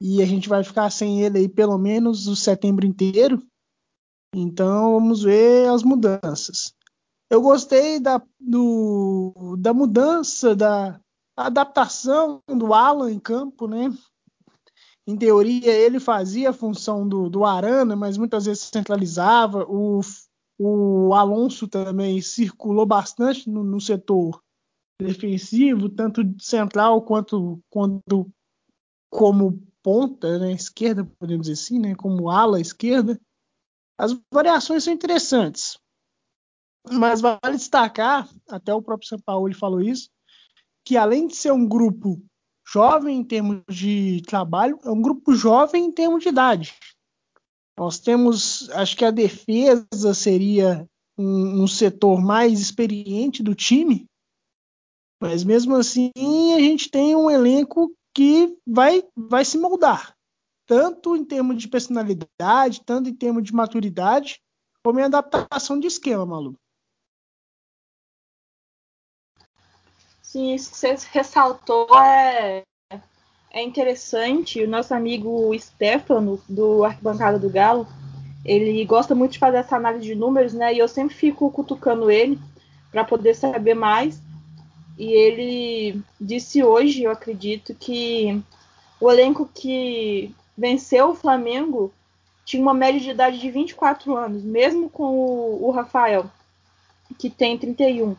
E 0.00 0.22
a 0.22 0.26
gente 0.26 0.48
vai 0.48 0.62
ficar 0.62 0.90
sem 0.90 1.22
ele 1.22 1.38
aí 1.38 1.48
pelo 1.48 1.78
menos 1.78 2.26
o 2.26 2.36
setembro 2.36 2.86
inteiro. 2.86 3.42
Então 4.34 4.92
vamos 4.92 5.22
ver 5.22 5.68
as 5.70 5.82
mudanças. 5.82 6.74
Eu 7.30 7.40
gostei 7.40 7.98
da, 7.98 8.22
do, 8.38 9.56
da 9.58 9.72
mudança, 9.72 10.54
da 10.54 11.00
adaptação 11.36 12.40
do 12.48 12.72
Alan 12.72 13.10
em 13.10 13.18
campo, 13.18 13.66
né? 13.66 13.90
Em 15.06 15.16
teoria, 15.16 15.72
ele 15.72 16.00
fazia 16.00 16.50
a 16.50 16.54
função 16.54 17.08
do, 17.08 17.30
do 17.30 17.44
Arana, 17.44 17.94
mas 17.94 18.18
muitas 18.18 18.46
vezes 18.46 18.64
centralizava. 18.64 19.64
O, 19.68 20.00
o 20.58 21.14
Alonso 21.14 21.68
também 21.68 22.20
circulou 22.20 22.84
bastante 22.84 23.48
no, 23.48 23.62
no 23.62 23.80
setor 23.80 24.42
defensivo, 25.00 25.88
tanto 25.88 26.22
central 26.40 27.02
quanto, 27.02 27.62
quanto 27.70 28.28
como 29.08 29.62
ponta 29.82 30.38
né, 30.38 30.52
esquerda, 30.52 31.04
podemos 31.04 31.46
dizer 31.46 31.52
assim, 31.52 31.78
né, 31.78 31.94
como 31.94 32.28
ala 32.28 32.60
esquerda. 32.60 33.20
As 33.98 34.18
variações 34.32 34.82
são 34.82 34.92
interessantes, 34.92 35.78
mas 36.90 37.20
vale 37.20 37.56
destacar, 37.56 38.28
até 38.48 38.74
o 38.74 38.82
próprio 38.82 39.08
São 39.08 39.18
Paulo 39.20 39.54
falou 39.54 39.80
isso, 39.80 40.10
que 40.84 40.96
além 40.96 41.28
de 41.28 41.36
ser 41.36 41.52
um 41.52 41.66
grupo 41.66 42.20
jovem 42.66 43.18
em 43.18 43.24
termos 43.24 43.62
de 43.68 44.22
trabalho, 44.26 44.78
é 44.84 44.90
um 44.90 45.00
grupo 45.00 45.34
jovem 45.34 45.86
em 45.86 45.92
termos 45.92 46.22
de 46.22 46.28
idade. 46.28 46.74
Nós 47.78 47.98
temos, 47.98 48.70
acho 48.70 48.96
que 48.96 49.04
a 49.04 49.10
defesa 49.10 50.14
seria 50.14 50.88
um, 51.16 51.62
um 51.62 51.66
setor 51.66 52.20
mais 52.20 52.60
experiente 52.60 53.42
do 53.42 53.54
time, 53.54 54.06
mas 55.20 55.44
mesmo 55.44 55.74
assim 55.76 56.10
a 56.54 56.58
gente 56.58 56.90
tem 56.90 57.14
um 57.14 57.30
elenco 57.30 57.94
que 58.14 58.56
vai, 58.66 59.04
vai 59.14 59.44
se 59.44 59.58
moldar, 59.58 60.14
tanto 60.66 61.14
em 61.16 61.24
termos 61.24 61.60
de 61.60 61.68
personalidade, 61.68 62.82
tanto 62.84 63.10
em 63.10 63.14
termos 63.14 63.44
de 63.44 63.52
maturidade, 63.52 64.40
como 64.82 64.98
em 64.98 65.02
adaptação 65.02 65.78
de 65.78 65.86
esquema, 65.86 66.24
Malu. 66.24 66.56
Sim, 70.36 70.54
isso 70.54 70.70
que 70.70 70.76
você 70.76 70.94
ressaltou 71.12 71.88
é, 71.98 72.62
é 73.50 73.62
interessante. 73.62 74.62
O 74.62 74.68
nosso 74.68 74.92
amigo 74.92 75.50
Stefano, 75.58 76.38
do 76.46 76.84
Arquibancada 76.84 77.38
do 77.38 77.48
Galo, 77.48 77.88
ele 78.44 78.84
gosta 78.84 79.14
muito 79.14 79.32
de 79.32 79.38
fazer 79.38 79.56
essa 79.56 79.76
análise 79.76 80.04
de 80.04 80.14
números, 80.14 80.52
né? 80.52 80.74
E 80.74 80.78
eu 80.78 80.86
sempre 80.88 81.14
fico 81.14 81.50
cutucando 81.50 82.10
ele 82.10 82.38
para 82.92 83.02
poder 83.02 83.32
saber 83.32 83.72
mais. 83.72 84.20
E 84.98 85.10
ele 85.10 86.02
disse 86.20 86.62
hoje, 86.62 87.04
eu 87.04 87.12
acredito, 87.12 87.74
que 87.74 88.38
o 89.00 89.10
elenco 89.10 89.48
que 89.54 90.34
venceu 90.54 91.12
o 91.12 91.14
Flamengo 91.14 91.90
tinha 92.44 92.62
uma 92.62 92.74
média 92.74 93.00
de 93.00 93.08
idade 93.08 93.38
de 93.38 93.50
24 93.50 94.14
anos, 94.14 94.42
mesmo 94.42 94.90
com 94.90 95.18
o, 95.18 95.68
o 95.68 95.70
Rafael, 95.70 96.30
que 97.18 97.30
tem 97.30 97.56
31. 97.56 98.14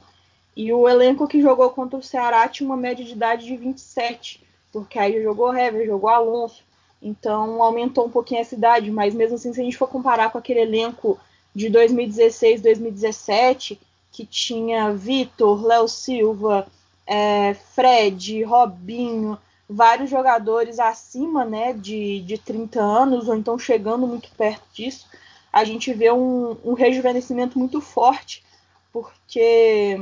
E 0.57 0.73
o 0.73 0.89
elenco 0.89 1.27
que 1.27 1.39
jogou 1.39 1.69
contra 1.69 1.99
o 1.99 2.01
Ceará 2.01 2.47
tinha 2.47 2.67
uma 2.67 2.75
média 2.75 3.05
de 3.05 3.11
idade 3.11 3.45
de 3.45 3.55
27, 3.55 4.43
porque 4.73 4.97
aí 4.97 5.21
jogou 5.21 5.55
Hever, 5.55 5.85
jogou 5.85 6.09
Alonso, 6.09 6.63
então 6.99 7.61
aumentou 7.61 8.07
um 8.07 8.09
pouquinho 8.09 8.41
essa 8.41 8.55
idade, 8.55 8.89
mas 8.89 9.13
mesmo 9.13 9.35
assim, 9.35 9.53
se 9.53 9.61
a 9.61 9.63
gente 9.63 9.77
for 9.77 9.87
comparar 9.87 10.31
com 10.31 10.39
aquele 10.39 10.61
elenco 10.61 11.19
de 11.53 11.69
2016, 11.69 12.59
2017, 12.61 13.79
que 14.11 14.25
tinha 14.25 14.91
Vitor, 14.91 15.63
Léo 15.63 15.87
Silva, 15.87 16.65
é, 17.05 17.53
Fred, 17.53 18.41
Robinho, 18.41 19.37
vários 19.69 20.09
jogadores 20.09 20.79
acima 20.79 21.45
né, 21.45 21.71
de, 21.71 22.21
de 22.21 22.39
30 22.39 22.81
anos, 22.81 23.27
ou 23.27 23.35
então 23.35 23.59
chegando 23.59 24.07
muito 24.07 24.31
perto 24.31 24.63
disso, 24.73 25.05
a 25.53 25.63
gente 25.63 25.93
vê 25.93 26.11
um, 26.11 26.57
um 26.65 26.73
rejuvenescimento 26.73 27.59
muito 27.59 27.79
forte, 27.79 28.43
porque 28.91 30.01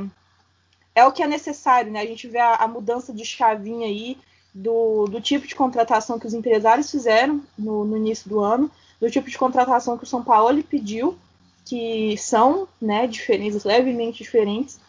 é 0.96 1.04
o 1.04 1.12
que 1.12 1.22
é 1.22 1.26
necessário, 1.26 1.92
né? 1.92 2.00
A 2.00 2.06
gente 2.06 2.26
vê 2.26 2.38
a, 2.38 2.54
a 2.54 2.66
mudança 2.66 3.12
de 3.12 3.22
chavinha 3.22 3.86
aí 3.86 4.16
do, 4.54 5.04
do, 5.04 5.20
tipo 5.20 5.46
de 5.46 5.54
contratação 5.54 6.18
que 6.18 6.26
os 6.26 6.32
empresários 6.32 6.90
fizeram 6.90 7.42
no, 7.56 7.84
no, 7.84 7.98
início 7.98 8.30
do 8.30 8.40
ano, 8.40 8.70
do 8.98 9.10
tipo 9.10 9.28
de 9.28 9.36
contratação 9.36 9.98
que 9.98 10.04
o 10.04 10.06
São 10.06 10.24
Paulo 10.24 10.64
pediu, 10.64 11.18
que 11.66 12.16
são 12.16 12.66
né, 12.80 13.06
diferentes, 13.06 13.62
levemente 13.62 14.22
diferentes. 14.22 14.80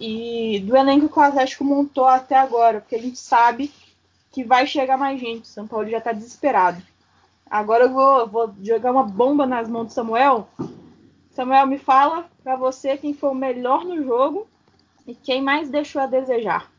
e 0.00 0.58
do 0.66 0.76
elenco 0.76 1.08
que 1.08 1.18
o 1.18 1.22
Atlético 1.22 1.62
montou 1.62 2.08
até 2.08 2.36
agora, 2.36 2.80
porque 2.80 2.96
a 2.96 3.00
gente 3.02 3.20
sabe 3.20 3.72
que 4.32 4.42
vai 4.42 4.66
chegar 4.66 4.96
mais 4.96 5.20
gente. 5.20 5.44
O 5.44 5.46
São 5.46 5.68
Paulo 5.68 5.88
já 5.88 5.98
está 5.98 6.10
desesperado. 6.10 6.82
Agora 7.48 7.84
eu 7.84 7.92
vou, 7.92 8.26
vou, 8.26 8.54
jogar 8.60 8.90
uma 8.90 9.04
bomba 9.04 9.46
nas 9.46 9.68
mãos 9.68 9.86
do 9.86 9.92
Samuel. 9.92 10.48
Samuel, 11.30 11.68
me 11.68 11.78
fala 11.78 12.28
para 12.42 12.56
você 12.56 12.96
quem 12.96 13.14
foi 13.14 13.30
o 13.30 13.34
melhor 13.34 13.84
no 13.84 14.02
jogo 14.02 14.48
e 15.06 15.14
quem 15.14 15.42
mais 15.42 15.70
deixou 15.70 16.00
a 16.00 16.06
desejar. 16.06 16.70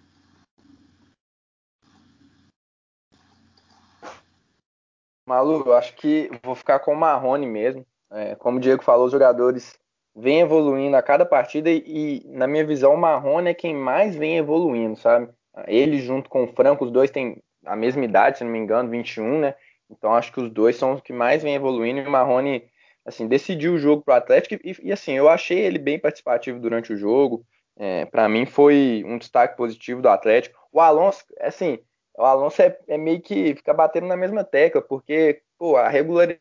Malu, 5.27 5.63
eu 5.65 5.73
acho 5.73 5.95
que 5.95 6.29
vou 6.43 6.53
ficar 6.53 6.79
com 6.79 6.93
o 6.93 6.97
Marrone 6.97 7.47
mesmo. 7.47 7.85
É, 8.11 8.35
como 8.35 8.57
o 8.57 8.59
Diego 8.59 8.83
falou, 8.83 9.05
os 9.05 9.11
jogadores 9.11 9.79
vêm 10.15 10.41
evoluindo 10.41 10.95
a 10.95 11.01
cada 11.01 11.25
partida 11.25 11.69
e, 11.71 11.83
e, 11.85 12.27
na 12.27 12.45
minha 12.45 12.65
visão, 12.65 12.93
o 12.93 12.97
Marrone 12.97 13.49
é 13.49 13.53
quem 13.53 13.73
mais 13.73 14.15
vem 14.15 14.37
evoluindo, 14.37 14.95
sabe? 14.97 15.29
Ele 15.67 15.99
junto 15.99 16.29
com 16.29 16.43
o 16.43 16.47
Franco, 16.47 16.85
os 16.85 16.91
dois 16.91 17.09
têm 17.09 17.41
a 17.65 17.75
mesma 17.75 18.03
idade, 18.03 18.37
se 18.37 18.43
não 18.43 18.51
me 18.51 18.59
engano, 18.59 18.89
21, 18.89 19.39
né? 19.39 19.55
Então 19.89 20.13
acho 20.13 20.31
que 20.31 20.39
os 20.39 20.49
dois 20.49 20.75
são 20.75 20.93
os 20.93 21.01
que 21.01 21.13
mais 21.13 21.41
vêm 21.41 21.55
evoluindo 21.55 22.01
e 22.01 22.07
o 22.07 22.11
Marrone, 22.11 22.63
assim, 23.05 23.27
decidiu 23.27 23.73
o 23.73 23.77
jogo 23.77 24.03
pro 24.03 24.13
Atlético 24.13 24.55
e, 24.63 24.75
e 24.83 24.91
assim, 24.91 25.13
eu 25.13 25.29
achei 25.29 25.59
ele 25.59 25.79
bem 25.79 25.97
participativo 25.99 26.59
durante 26.59 26.93
o 26.93 26.97
jogo. 26.97 27.45
É, 27.75 28.05
para 28.05 28.29
mim 28.29 28.45
foi 28.45 29.03
um 29.05 29.17
destaque 29.17 29.57
positivo 29.57 30.01
do 30.01 30.09
Atlético. 30.09 30.59
O 30.71 30.79
Alonso, 30.79 31.23
assim, 31.39 31.79
o 32.17 32.23
Alonso 32.23 32.61
é, 32.61 32.77
é, 32.87 32.97
meio 32.97 33.21
que 33.21 33.55
fica 33.55 33.73
batendo 33.73 34.07
na 34.07 34.15
mesma 34.15 34.43
tecla, 34.43 34.81
porque 34.81 35.41
pô, 35.57 35.75
a 35.77 35.89
regularidade 35.89 36.39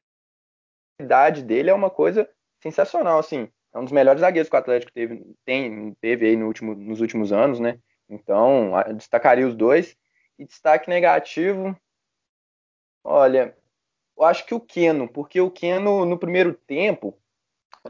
dele 1.45 1.71
é 1.71 1.75
uma 1.75 1.91
coisa 1.91 2.29
sensacional, 2.62 3.19
assim. 3.19 3.49
É 3.75 3.79
um 3.79 3.85
dos 3.85 3.93
melhores 3.93 4.21
zagueiros 4.21 4.51
que 4.51 4.57
o 4.57 4.59
Atlético 4.59 4.93
teve, 4.93 5.35
tem, 5.45 5.95
teve 5.95 6.27
aí 6.27 6.37
no 6.37 6.47
último, 6.47 6.75
nos 6.75 7.01
últimos 7.01 7.33
anos, 7.33 7.59
né? 7.59 7.79
Então, 8.09 8.73
destacaria 8.95 9.47
os 9.47 9.55
dois. 9.55 9.97
E 10.39 10.45
destaque 10.45 10.91
negativo, 10.91 11.75
olha, 13.03 13.57
eu 14.17 14.25
acho 14.25 14.45
que 14.45 14.55
o 14.55 14.61
Keno, 14.61 15.09
porque 15.09 15.41
o 15.41 15.51
Keno, 15.51 16.05
no 16.05 16.19
primeiro 16.19 16.53
tempo, 16.53 17.19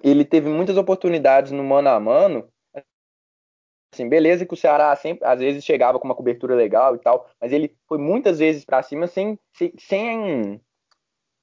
ele 0.03 0.25
teve 0.25 0.49
muitas 0.49 0.77
oportunidades 0.77 1.51
no 1.51 1.65
mano 1.65 1.89
a 1.89 1.99
mano, 1.99 2.52
assim, 3.93 4.09
beleza 4.09 4.47
que 4.47 4.55
o 4.55 4.57
Ceará 4.57 4.95
sempre, 4.97 5.27
às 5.27 5.41
vezes 5.41 5.65
chegava 5.65 5.99
com 5.99 6.05
uma 6.07 6.15
cobertura 6.15 6.55
legal 6.55 6.95
e 6.95 6.99
tal, 6.99 7.29
mas 7.41 7.53
ele 7.53 7.77
foi 7.87 7.99
muitas 7.99 8.39
vezes 8.39 8.65
para 8.65 8.83
cima 8.83 9.07
sem, 9.07 9.39
sem, 9.79 10.61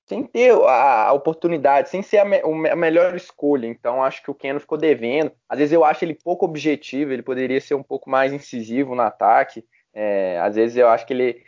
sem 0.10 0.24
ter 0.24 0.52
a, 0.52 1.08
a, 1.08 1.14
oportunidade, 1.14 1.90
sem 1.90 2.02
ser 2.02 2.18
a, 2.18 2.26
me, 2.26 2.40
a, 2.40 2.76
melhor 2.76 3.16
escolha. 3.16 3.68
Então 3.68 4.04
acho 4.04 4.24
que 4.24 4.32
o 4.32 4.36
Keno 4.36 4.60
ficou 4.60 4.78
devendo. 4.78 5.32
Às 5.48 5.60
vezes 5.60 5.72
eu 5.72 5.86
acho 5.86 6.04
ele 6.04 6.16
pouco 6.16 6.46
objetivo, 6.46 7.14
ele 7.14 7.22
poderia 7.22 7.62
ser 7.62 7.76
um 7.76 7.84
pouco 7.84 8.10
mais 8.10 8.34
incisivo 8.34 8.96
no 8.96 9.04
ataque. 9.04 9.64
É, 9.94 10.40
às 10.40 10.56
vezes 10.56 10.76
eu 10.78 10.90
acho 10.90 11.06
que 11.06 11.14
ele 11.14 11.44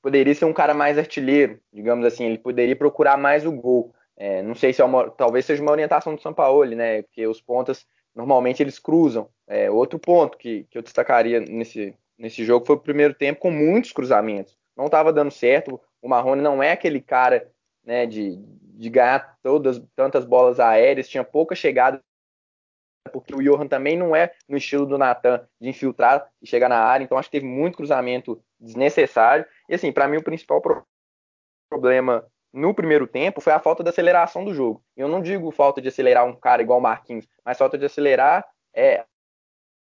poderia 0.00 0.34
ser 0.34 0.46
um 0.46 0.52
cara 0.52 0.72
mais 0.72 0.98
artilheiro, 0.98 1.60
digamos 1.72 2.04
assim, 2.06 2.24
ele 2.24 2.38
poderia 2.38 2.74
procurar 2.74 3.18
mais 3.18 3.44
o 3.44 3.52
gol. 3.52 3.94
É, 4.16 4.42
não 4.42 4.54
sei 4.54 4.72
se 4.72 4.80
é 4.80 4.84
uma, 4.84 5.10
talvez 5.10 5.44
seja 5.44 5.62
uma 5.62 5.72
orientação 5.72 6.14
do 6.14 6.22
Sampaoli, 6.22 6.74
né? 6.74 7.02
Porque 7.02 7.26
os 7.26 7.42
pontas 7.42 7.84
normalmente 8.16 8.62
eles 8.62 8.78
cruzam. 8.78 9.28
É, 9.46 9.70
outro 9.70 9.98
ponto 9.98 10.38
que, 10.38 10.64
que 10.70 10.78
eu 10.78 10.82
destacaria 10.82 11.38
nesse, 11.38 11.94
nesse 12.18 12.44
jogo 12.44 12.64
foi 12.64 12.74
o 12.74 12.80
primeiro 12.80 13.12
tempo 13.12 13.40
com 13.40 13.50
muitos 13.50 13.92
cruzamentos. 13.92 14.56
Não 14.74 14.86
estava 14.86 15.12
dando 15.12 15.30
certo. 15.30 15.78
O 16.00 16.08
Marrone 16.08 16.40
não 16.40 16.62
é 16.62 16.72
aquele 16.72 17.00
cara 17.00 17.52
né, 17.84 18.06
de, 18.06 18.36
de 18.36 18.88
ganhar 18.88 19.36
todas 19.42 19.80
tantas 19.94 20.24
bolas 20.24 20.58
aéreas, 20.58 21.08
tinha 21.08 21.22
pouca 21.22 21.54
chegada, 21.54 22.02
porque 23.12 23.34
o 23.34 23.42
Johan 23.42 23.68
também 23.68 23.96
não 23.96 24.16
é 24.16 24.32
no 24.48 24.56
estilo 24.56 24.86
do 24.86 24.98
Natan 24.98 25.46
de 25.60 25.68
infiltrar 25.68 26.28
e 26.42 26.46
chegar 26.46 26.68
na 26.68 26.78
área, 26.78 27.04
então 27.04 27.16
acho 27.16 27.28
que 27.30 27.38
teve 27.38 27.46
muito 27.46 27.76
cruzamento 27.76 28.42
desnecessário. 28.58 29.46
E 29.68 29.74
assim, 29.74 29.92
para 29.92 30.08
mim 30.08 30.16
o 30.16 30.24
principal 30.24 30.60
problema 31.70 32.26
no 32.52 32.74
primeiro 32.74 33.06
tempo 33.06 33.40
foi 33.40 33.52
a 33.52 33.60
falta 33.60 33.82
de 33.82 33.90
aceleração 33.90 34.44
do 34.44 34.54
jogo. 34.54 34.82
Eu 34.96 35.08
não 35.08 35.20
digo 35.20 35.50
falta 35.50 35.80
de 35.80 35.88
acelerar 35.88 36.24
um 36.24 36.34
cara 36.34 36.62
igual 36.62 36.78
o 36.78 36.82
Marquinhos, 36.82 37.28
mas 37.44 37.58
falta 37.58 37.76
de 37.76 37.84
acelerar 37.84 38.46
é, 38.74 39.04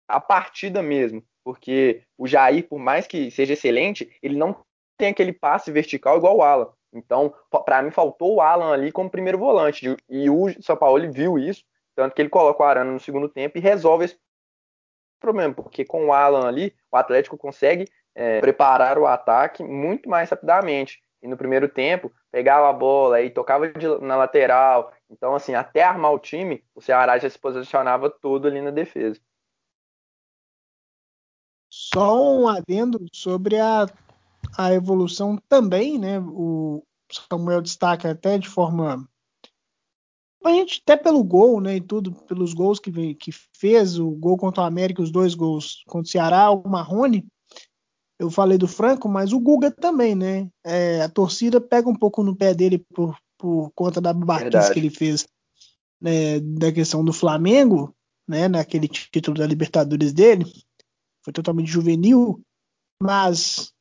a 0.08 0.20
partida 0.20 0.82
mesmo. 0.82 1.24
Porque 1.44 2.02
o 2.16 2.26
Jair, 2.26 2.66
por 2.66 2.78
mais 2.78 3.06
que 3.06 3.30
seja 3.30 3.52
excelente, 3.52 4.10
ele 4.22 4.36
não 4.36 4.56
tem 4.96 5.10
aquele 5.10 5.32
passe 5.32 5.70
vertical 5.70 6.16
igual 6.16 6.38
o 6.38 6.42
Alan. 6.42 6.72
Então, 6.92 7.34
para 7.64 7.82
mim, 7.82 7.90
faltou 7.90 8.36
o 8.36 8.40
Alan 8.40 8.72
ali 8.72 8.90
como 8.92 9.10
primeiro 9.10 9.38
volante. 9.38 9.96
E 10.08 10.30
o 10.30 10.62
São 10.62 10.76
Paulo 10.76 11.10
viu 11.12 11.38
isso, 11.38 11.64
tanto 11.94 12.14
que 12.14 12.22
ele 12.22 12.28
coloca 12.28 12.62
o 12.62 12.66
Arana 12.66 12.92
no 12.92 13.00
segundo 13.00 13.28
tempo 13.28 13.58
e 13.58 13.60
resolve 13.60 14.06
esse 14.06 14.18
problema, 15.20 15.54
porque 15.54 15.84
com 15.84 16.06
o 16.06 16.12
Alan 16.12 16.46
ali, 16.46 16.74
o 16.92 16.96
Atlético 16.96 17.36
consegue 17.36 17.86
é, 18.14 18.40
preparar 18.40 18.98
o 18.98 19.06
ataque 19.06 19.62
muito 19.62 20.08
mais 20.08 20.30
rapidamente. 20.30 21.02
E 21.24 21.26
no 21.26 21.38
primeiro 21.38 21.66
tempo, 21.70 22.12
pegava 22.30 22.68
a 22.68 22.72
bola 22.74 23.22
e 23.22 23.30
tocava 23.30 23.66
de, 23.72 23.88
na 24.02 24.14
lateral. 24.14 24.92
Então, 25.08 25.34
assim, 25.34 25.54
até 25.54 25.82
armar 25.82 26.12
o 26.12 26.18
time, 26.18 26.62
o 26.74 26.82
Ceará 26.82 27.16
já 27.16 27.30
se 27.30 27.38
posicionava 27.38 28.10
todo 28.10 28.46
ali 28.46 28.60
na 28.60 28.70
defesa. 28.70 29.18
Só 31.72 32.38
um 32.38 32.46
adendo 32.46 33.06
sobre 33.10 33.58
a, 33.58 33.86
a 34.58 34.74
evolução 34.74 35.38
também, 35.48 35.98
né? 35.98 36.20
O 36.20 36.84
Samuel 37.10 37.62
destaca 37.62 38.10
até 38.10 38.36
de 38.36 38.48
forma. 38.50 39.08
A 40.44 40.50
gente, 40.50 40.82
até 40.82 40.94
pelo 40.94 41.24
gol, 41.24 41.58
né? 41.58 41.76
E 41.76 41.80
tudo, 41.80 42.12
pelos 42.26 42.52
gols 42.52 42.78
que, 42.78 43.14
que 43.14 43.32
fez, 43.32 43.98
o 43.98 44.10
gol 44.10 44.36
contra 44.36 44.62
o 44.62 44.66
América, 44.66 45.00
os 45.00 45.10
dois 45.10 45.34
gols 45.34 45.82
contra 45.86 46.06
o 46.06 46.10
Ceará, 46.10 46.50
o 46.50 46.68
Marrone 46.68 47.26
eu 48.18 48.30
falei 48.30 48.56
do 48.56 48.68
Franco, 48.68 49.08
mas 49.08 49.32
o 49.32 49.40
Guga 49.40 49.70
também, 49.70 50.14
né? 50.14 50.48
É, 50.64 51.02
a 51.02 51.08
torcida 51.08 51.60
pega 51.60 51.88
um 51.88 51.96
pouco 51.96 52.22
no 52.22 52.34
pé 52.34 52.54
dele 52.54 52.78
por, 52.94 53.16
por 53.38 53.70
conta 53.74 54.00
da 54.00 54.12
babaquice 54.12 54.72
que 54.72 54.78
ele 54.78 54.90
fez 54.90 55.26
né, 56.00 56.38
da 56.40 56.70
questão 56.72 57.04
do 57.04 57.12
Flamengo, 57.12 57.94
né? 58.28 58.48
Naquele 58.48 58.88
título 58.88 59.38
da 59.38 59.46
Libertadores 59.46 60.12
dele. 60.12 60.44
Foi 61.24 61.32
totalmente 61.32 61.70
juvenil, 61.70 62.40
mas 63.02 63.72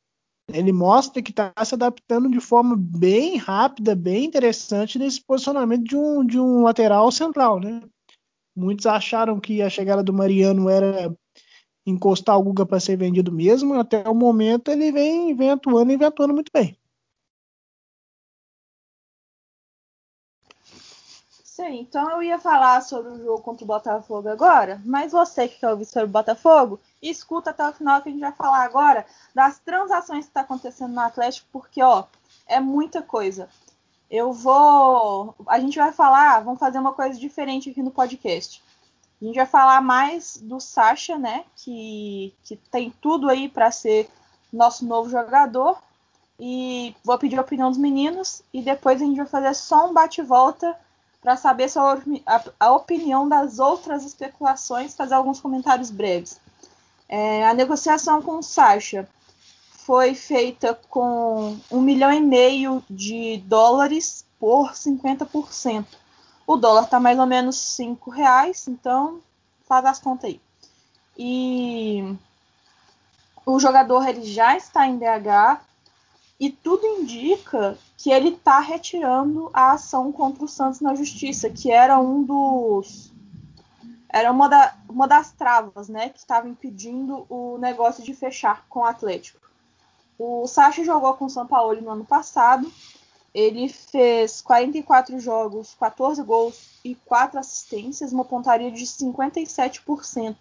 ele 0.52 0.72
mostra 0.72 1.22
que 1.22 1.30
está 1.30 1.52
se 1.64 1.74
adaptando 1.74 2.28
de 2.28 2.40
forma 2.40 2.76
bem 2.76 3.36
rápida, 3.36 3.94
bem 3.94 4.24
interessante 4.24 4.98
nesse 4.98 5.22
posicionamento 5.22 5.84
de 5.84 5.96
um, 5.96 6.24
de 6.24 6.38
um 6.38 6.62
lateral 6.62 7.10
central, 7.10 7.60
né? 7.60 7.80
Muitos 8.56 8.86
acharam 8.86 9.40
que 9.40 9.62
a 9.62 9.70
chegada 9.70 10.02
do 10.02 10.12
Mariano 10.12 10.68
era 10.68 11.14
encostar 11.86 12.38
o 12.38 12.42
Guga 12.42 12.64
para 12.66 12.80
ser 12.80 12.96
vendido 12.96 13.30
mesmo, 13.30 13.74
até 13.74 14.08
o 14.08 14.14
momento 14.14 14.70
ele 14.70 14.90
vem, 14.90 15.34
vem 15.34 15.50
atuando 15.50 15.92
e 15.92 15.96
vem 15.96 16.06
atuando 16.06 16.34
muito 16.34 16.50
bem. 16.52 16.76
Sim, 21.54 21.82
então 21.82 22.10
eu 22.10 22.20
ia 22.20 22.36
falar 22.36 22.80
sobre 22.82 23.12
o 23.12 23.18
jogo 23.22 23.40
contra 23.40 23.62
o 23.62 23.66
Botafogo 23.68 24.28
agora, 24.28 24.82
mas 24.84 25.12
você 25.12 25.46
que 25.46 25.60
quer 25.60 25.70
ouvir 25.70 25.84
sobre 25.84 26.06
o 26.06 26.08
Botafogo, 26.08 26.80
escuta 27.00 27.50
até 27.50 27.68
o 27.68 27.72
final 27.72 28.02
que 28.02 28.08
a 28.08 28.12
gente 28.12 28.20
vai 28.20 28.32
falar 28.32 28.64
agora 28.64 29.06
das 29.32 29.60
transações 29.60 30.24
que 30.24 30.30
está 30.30 30.40
acontecendo 30.40 30.92
no 30.92 31.00
Atlético, 31.00 31.46
porque 31.52 31.80
ó, 31.80 32.06
é 32.48 32.58
muita 32.58 33.02
coisa. 33.02 33.48
Eu 34.10 34.32
vou. 34.32 35.34
A 35.46 35.60
gente 35.60 35.78
vai 35.78 35.92
falar, 35.92 36.40
vamos 36.40 36.58
fazer 36.58 36.78
uma 36.78 36.92
coisa 36.92 37.18
diferente 37.18 37.70
aqui 37.70 37.82
no 37.82 37.92
podcast. 37.92 38.60
A 39.24 39.26
gente 39.26 39.36
vai 39.36 39.46
falar 39.46 39.80
mais 39.80 40.36
do 40.36 40.60
Sasha, 40.60 41.16
né? 41.16 41.44
Que, 41.56 42.34
que 42.44 42.56
tem 42.56 42.92
tudo 43.00 43.30
aí 43.30 43.48
para 43.48 43.70
ser 43.70 44.10
nosso 44.52 44.84
novo 44.84 45.08
jogador. 45.08 45.78
E 46.38 46.94
vou 47.02 47.16
pedir 47.16 47.38
a 47.38 47.40
opinião 47.40 47.70
dos 47.70 47.78
meninos. 47.78 48.42
E 48.52 48.60
depois 48.60 49.00
a 49.00 49.04
gente 49.06 49.16
vai 49.16 49.26
fazer 49.26 49.54
só 49.54 49.88
um 49.88 49.94
bate-volta 49.94 50.76
para 51.22 51.38
saber 51.38 51.70
sobre 51.70 52.22
a, 52.26 52.44
a, 52.60 52.72
opinião 52.72 53.26
das 53.26 53.58
outras 53.58 54.04
especulações, 54.04 54.94
fazer 54.94 55.14
alguns 55.14 55.40
comentários 55.40 55.90
breves. 55.90 56.38
É, 57.08 57.46
a 57.46 57.54
negociação 57.54 58.20
com 58.20 58.40
o 58.40 58.42
Sasha 58.42 59.08
foi 59.70 60.14
feita 60.14 60.78
com 60.90 61.58
um 61.70 61.80
milhão 61.80 62.12
e 62.12 62.20
meio 62.20 62.84
de 62.90 63.38
dólares 63.46 64.26
por 64.38 64.72
50%. 64.72 65.86
O 66.46 66.56
dólar 66.56 66.84
está 66.84 67.00
mais 67.00 67.18
ou 67.18 67.26
menos 67.26 67.56
5 67.56 68.10
reais, 68.10 68.68
então 68.68 69.20
faz 69.66 69.84
as 69.84 69.98
contas 69.98 70.30
aí. 70.30 70.40
E 71.16 72.16
o 73.46 73.58
jogador 73.58 74.06
ele 74.08 74.24
já 74.24 74.56
está 74.56 74.86
em 74.86 74.98
DH 74.98 75.60
e 76.38 76.50
tudo 76.50 76.86
indica 76.86 77.78
que 77.96 78.10
ele 78.10 78.30
está 78.30 78.58
retirando 78.58 79.50
a 79.52 79.72
ação 79.72 80.12
contra 80.12 80.44
o 80.44 80.48
Santos 80.48 80.80
na 80.80 80.94
justiça, 80.94 81.48
que 81.48 81.70
era 81.70 81.98
um 81.98 82.22
dos 82.22 83.12
era 84.08 84.30
uma, 84.30 84.48
da, 84.48 84.76
uma 84.88 85.08
das 85.08 85.32
travas, 85.32 85.88
né, 85.88 86.08
que 86.08 86.20
estava 86.20 86.48
impedindo 86.48 87.26
o 87.28 87.58
negócio 87.58 88.04
de 88.04 88.14
fechar 88.14 88.64
com 88.68 88.80
o 88.80 88.84
Atlético. 88.84 89.40
O 90.16 90.46
Sacha 90.46 90.84
jogou 90.84 91.14
com 91.14 91.24
o 91.24 91.30
São 91.30 91.44
Paulo 91.44 91.80
no 91.80 91.90
ano 91.90 92.04
passado 92.04 92.72
ele 93.34 93.68
fez 93.68 94.40
44 94.40 95.18
jogos, 95.18 95.74
14 95.78 96.22
gols 96.22 96.78
e 96.84 96.94
4 96.94 97.38
assistências, 97.38 98.12
uma 98.12 98.24
pontaria 98.24 98.70
de 98.70 98.84
57%. 98.84 100.36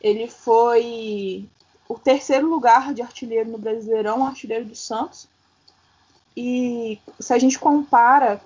Ele 0.00 0.28
foi 0.28 1.48
o 1.88 1.98
terceiro 1.98 2.46
lugar 2.46 2.92
de 2.92 3.00
artilheiro 3.00 3.50
no 3.50 3.58
Brasileirão, 3.58 4.26
artilheiro 4.26 4.66
do 4.66 4.74
Santos. 4.74 5.26
E 6.36 7.00
se 7.18 7.32
a 7.32 7.38
gente 7.38 7.58
compara 7.58 8.40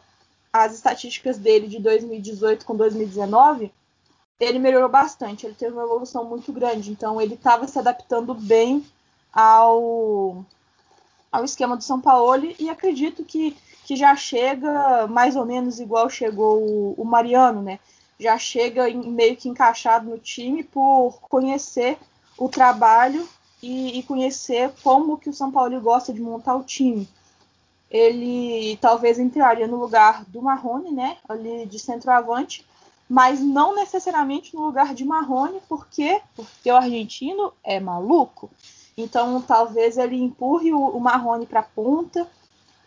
as 0.53 0.75
estatísticas 0.75 1.39
dele 1.39 1.67
de 1.67 1.79
2018 1.81 2.65
com 2.65 2.77
2019, 2.77 3.73
ele 4.39 4.59
melhorou 4.59 4.89
bastante. 4.89 5.47
Ele 5.47 5.55
teve 5.55 5.73
uma 5.73 5.83
evolução 5.83 6.25
muito 6.25 6.53
grande. 6.53 6.91
Então 6.91 7.21
ele 7.21 7.35
estava 7.35 7.67
se 7.67 7.79
adaptando 7.79 8.35
bem 8.35 8.85
ao, 9.33 10.45
ao 11.31 11.45
esquema 11.45 11.77
do 11.77 11.83
São 11.83 12.01
Paulo 12.01 12.55
e 12.59 12.69
acredito 12.69 13.25
que, 13.25 13.57
que 13.85 13.97
já 13.97 14.15
chega 14.15 15.07
mais 15.07 15.37
ou 15.37 15.45
menos 15.45 15.81
igual 15.81 16.09
chegou 16.09 16.61
o, 16.61 16.95
o 16.97 17.05
Mariano, 17.05 17.63
né? 17.63 17.79
Já 18.19 18.39
chega 18.39 18.89
em, 18.89 19.11
meio 19.11 19.37
que 19.37 19.49
encaixado 19.49 20.09
no 20.09 20.19
time 20.19 20.63
por 20.63 21.19
conhecer 21.23 21.99
o 22.39 22.49
trabalho 22.49 23.29
e, 23.63 23.99
e, 23.99 24.03
conhecer 24.03 24.73
como 24.83 25.19
que 25.19 25.31
o 25.31 25.33
São 25.33 25.51
Paulo 25.51 25.81
gosta 25.81 26.13
de 26.13 26.21
montar 26.21 26.55
o 26.55 26.65
time. 26.65 27.09
Ele 27.91 28.77
talvez 28.81 29.19
entraria 29.19 29.67
no 29.67 29.77
lugar 29.77 30.25
do 30.25 30.41
Marrone, 30.41 30.91
né, 30.91 31.19
ali 31.29 31.67
de 31.67 31.79
centroavante, 31.79 32.67
mas 33.09 33.41
não 33.41 33.75
necessariamente 33.75 34.55
no 34.55 34.63
lugar 34.63 34.95
de 34.95 35.05
Marrone, 35.05 35.61
porque 35.69 36.21
porque 36.35 36.71
o 36.71 36.77
argentino 36.77 37.53
é 37.63 37.79
maluco. 37.79 38.51
Então 38.97 39.41
talvez 39.43 39.99
ele 39.99 40.17
empurre 40.17 40.73
o, 40.73 40.81
o 40.81 41.01
Marrone 41.01 41.47
para 41.47 41.61
a 41.61 41.65
ponta 41.65 42.29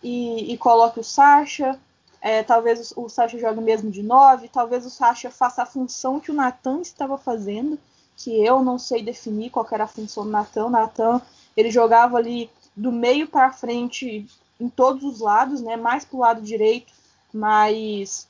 e, 0.06 0.54
e, 0.54 0.58
coloque 0.58 1.00
o 1.00 1.04
Sacha. 1.04 1.80
É, 2.22 2.44
talvez 2.44 2.92
o, 2.92 3.06
o 3.06 3.10
Sacha 3.10 3.40
jogue 3.40 3.60
mesmo 3.60 3.90
de 3.90 4.04
9, 4.04 4.50
talvez 4.50 4.86
o 4.86 4.90
Sacha 4.92 5.32
faça 5.32 5.64
a 5.64 5.66
função 5.66 6.20
que 6.20 6.30
o 6.30 6.34
Natan 6.34 6.82
estava 6.82 7.18
fazendo, 7.18 7.80
que 8.16 8.40
eu 8.44 8.64
não 8.64 8.78
sei 8.78 9.02
definir 9.02 9.50
qual 9.50 9.68
era 9.72 9.86
a 9.86 9.88
função 9.88 10.24
do 10.24 10.30
Natan. 10.30 10.70
Natan, 10.70 11.22
ele 11.58 11.72
jogava 11.72 12.18
ali 12.18 12.52
do 12.76 12.92
meio 12.92 13.28
para 13.28 13.52
frente 13.52 14.28
em 14.60 14.70
todos 14.70 15.04
os 15.04 15.20
lados, 15.22 15.60
né? 15.60 15.76
Mais 15.76 16.08
o 16.12 16.20
lado 16.20 16.42
direito, 16.42 16.94
mas 17.34 18.28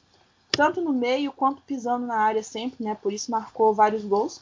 tanto 0.51 0.79
no 0.79 0.93
meio 0.93 1.33
quanto 1.33 1.61
pisando 1.61 2.05
na 2.05 2.15
área 2.15 2.41
sempre, 2.41 2.85
né? 2.85 2.95
Por 2.95 3.11
isso 3.11 3.29
marcou 3.29 3.73
vários 3.73 4.05
gols. 4.05 4.39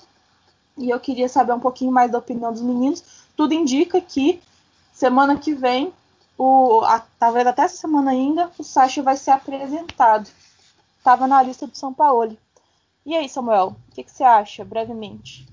E 0.77 0.91
eu 0.91 0.99
queria 0.99 1.27
saber 1.27 1.53
um 1.53 1.59
pouquinho 1.59 1.91
mais 1.91 2.11
da 2.11 2.19
opinião 2.19 2.53
dos 2.53 2.61
meninos. 2.61 3.03
Tudo 3.35 3.55
indica 3.55 3.99
que 3.99 4.39
semana 4.93 5.35
que 5.37 5.53
vem, 5.53 5.91
o, 6.37 6.81
a, 6.83 6.99
talvez 7.19 7.45
até 7.45 7.63
essa 7.63 7.77
semana 7.77 8.11
ainda, 8.11 8.51
o 8.57 8.63
Sacha 8.63 9.01
vai 9.01 9.15
ser 9.15 9.31
apresentado. 9.31 10.29
Estava 10.97 11.27
na 11.27 11.43
lista 11.43 11.67
do 11.67 11.77
São 11.77 11.93
Paulo. 11.93 12.37
E 13.05 13.15
aí, 13.15 13.27
Samuel, 13.27 13.75
o 13.89 13.95
que, 13.95 14.03
que 14.03 14.11
você 14.11 14.23
acha, 14.23 14.63
brevemente? 14.63 15.45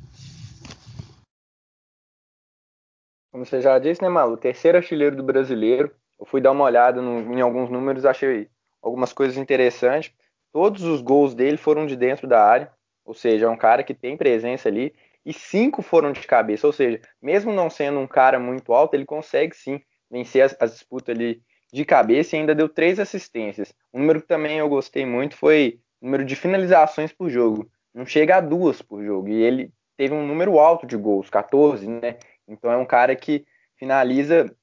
Como 3.33 3.45
você 3.45 3.61
já 3.61 3.79
disse, 3.79 4.03
né, 4.03 4.09
Malu? 4.09 4.37
Terceiro 4.37 4.79
artilheiro 4.79 5.17
do 5.17 5.23
brasileiro. 5.23 5.95
Eu 6.19 6.27
fui 6.27 6.41
dar 6.41 6.53
uma 6.53 6.65
olhada 6.65 7.01
no, 7.01 7.33
em 7.33 7.41
alguns 7.41 7.71
números, 7.71 8.05
achei 8.05 8.49
algumas 8.83 9.13
coisas 9.13 9.37
interessantes. 9.37 10.13
Todos 10.53 10.83
os 10.83 11.01
gols 11.01 11.35
dele 11.35 11.57
foram 11.57 11.87
de 11.87 11.97
dentro 11.97 12.27
da 12.27 12.45
área, 12.45 12.73
ou 13.05 13.15
seja, 13.15 13.47
é 13.47 13.49
um 13.49 13.57
cara 13.57 13.83
que 13.83 13.95
tem 13.95 14.17
presença 14.17 14.69
ali. 14.69 14.95
E 15.25 15.33
cinco 15.33 15.83
foram 15.83 16.13
de 16.13 16.27
cabeça, 16.27 16.67
ou 16.67 16.73
seja, 16.73 17.01
mesmo 17.21 17.53
não 17.53 17.69
sendo 17.69 18.01
um 18.01 18.07
cara 18.07 18.39
muito 18.39 18.73
alto, 18.73 18.95
ele 18.95 19.05
consegue 19.05 19.55
sim 19.55 19.81
vencer 20.11 20.43
as, 20.43 20.57
as 20.61 20.73
disputas 20.73 21.15
ali 21.15 21.43
de 21.73 21.85
cabeça 21.85 22.35
e 22.37 22.41
ainda 22.41 22.55
deu 22.55 22.69
três 22.69 22.99
assistências. 22.99 23.73
Um 23.93 24.01
número 24.01 24.21
que 24.21 24.29
também 24.29 24.59
eu 24.59 24.69
gostei 24.69 25.07
muito 25.07 25.37
foi 25.37 25.81
número 26.01 26.25
de 26.25 26.35
finalizações 26.35 27.13
por 27.13 27.29
jogo. 27.31 27.71
Não 27.95 28.07
chega 28.07 28.37
a 28.37 28.41
duas 28.41 28.83
por 28.83 29.05
jogo. 29.05 29.29
E 29.29 29.43
ele 29.43 29.73
teve 29.97 30.15
um 30.15 30.27
número 30.27 30.59
alto 30.59 30.87
de 30.87 30.97
gols, 30.97 31.29
14, 31.29 31.87
né? 31.87 32.17
Então 32.49 32.71
é 32.73 32.77
um 32.77 32.87
cara 32.87 33.15
que 33.15 33.45
finaliza, 33.77 34.55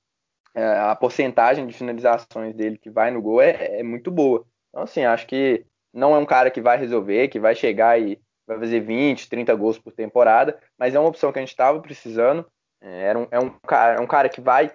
é, 0.54 0.64
a 0.64 0.96
porcentagem 0.96 1.66
de 1.68 1.74
finalizações 1.74 2.54
dele 2.56 2.78
que 2.78 2.90
vai 2.90 3.12
no 3.12 3.22
gol 3.22 3.42
é, 3.42 3.80
é 3.80 3.84
muito 3.84 4.12
boa. 4.12 4.46
Então, 4.70 4.84
assim, 4.84 5.04
acho 5.06 5.28
que 5.28 5.66
não 5.94 6.16
é 6.16 6.18
um 6.18 6.26
cara 6.26 6.52
que 6.52 6.62
vai 6.62 6.78
resolver, 6.78 7.28
que 7.30 7.40
vai 7.40 7.56
chegar 7.56 8.00
e 8.00 8.20
vai 8.46 8.58
fazer 8.60 8.80
20, 8.80 9.30
30 9.30 9.56
gols 9.56 9.78
por 9.78 9.92
temporada, 9.92 10.58
mas 10.78 10.96
é 10.96 11.00
uma 11.00 11.10
opção 11.10 11.32
que 11.32 11.40
a 11.40 11.42
gente 11.42 11.50
estava 11.50 11.80
precisando. 11.82 12.46
É, 12.82 13.18
um, 13.18 13.28
é 13.32 13.40
um, 13.40 13.50
cara, 13.50 13.96
é 13.96 14.02
um 14.02 14.08
cara 14.08 14.30
que 14.30 14.40
vai 14.40 14.72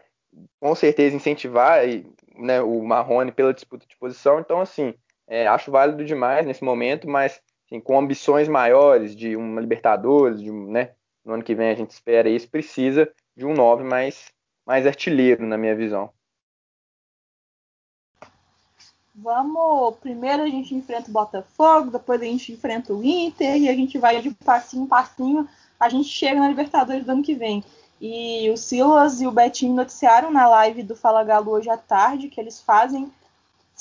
com 0.60 0.74
certeza 0.74 1.16
incentivar 1.16 1.80
né, 2.36 2.60
o 2.62 2.82
Marrone 2.82 3.32
pela 3.32 3.54
disputa 3.54 3.86
de 3.86 3.96
posição. 3.96 4.40
Então, 4.40 4.60
assim, 4.60 4.94
é, 5.26 5.46
acho 5.46 5.70
válido 5.70 6.04
demais 6.04 6.46
nesse 6.46 6.64
momento, 6.64 7.08
mas 7.08 7.40
assim, 7.66 7.80
com 7.80 7.98
ambições 7.98 8.48
maiores 8.48 9.14
de 9.14 9.36
uma 9.36 9.60
Libertadores, 9.60 10.40
de, 10.42 10.50
né, 10.50 10.92
no 11.24 11.34
ano 11.34 11.42
que 11.42 11.54
vem 11.54 11.70
a 11.70 11.74
gente 11.74 11.90
espera 11.90 12.28
isso, 12.28 12.50
precisa 12.50 13.10
de 13.36 13.46
um 13.46 13.54
9 13.54 13.84
mais, 13.84 14.30
mais 14.66 14.86
artilheiro, 14.86 15.46
na 15.46 15.56
minha 15.56 15.74
visão. 15.74 16.10
Vamos. 19.14 19.96
Primeiro 19.98 20.42
a 20.42 20.48
gente 20.48 20.74
enfrenta 20.74 21.10
o 21.10 21.12
Botafogo, 21.12 21.90
depois 21.90 22.20
a 22.20 22.24
gente 22.24 22.52
enfrenta 22.52 22.92
o 22.94 23.04
Inter 23.04 23.56
e 23.56 23.68
a 23.68 23.74
gente 23.74 23.98
vai 23.98 24.20
de 24.20 24.30
passinho 24.30 24.84
em 24.84 24.88
passinho. 24.88 25.48
A 25.78 25.88
gente 25.88 26.08
chega 26.08 26.40
na 26.40 26.48
Libertadores 26.48 27.04
do 27.04 27.12
ano 27.12 27.22
que 27.22 27.34
vem. 27.34 27.62
E 28.02 28.50
o 28.50 28.56
Silas 28.56 29.20
e 29.20 29.26
o 29.26 29.32
Betinho 29.32 29.74
noticiaram 29.74 30.30
na 30.30 30.46
live 30.48 30.82
do 30.82 30.94
Fala 30.94 31.24
Galo 31.24 31.52
hoje 31.52 31.70
à 31.70 31.78
tarde 31.78 32.28
que 32.28 32.40
eles 32.40 32.60
fazem 32.60 33.10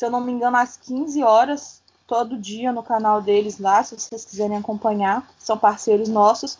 se 0.01 0.05
eu 0.05 0.09
não 0.09 0.21
me 0.21 0.31
engano, 0.31 0.57
às 0.57 0.77
15 0.77 1.21
horas, 1.21 1.81
todo 2.07 2.37
dia 2.37 2.71
no 2.71 2.81
canal 2.81 3.21
deles 3.21 3.59
lá, 3.59 3.83
se 3.83 3.95
vocês 3.95 4.25
quiserem 4.25 4.57
acompanhar, 4.57 5.29
são 5.37 5.57
parceiros 5.57 6.09
nossos. 6.09 6.57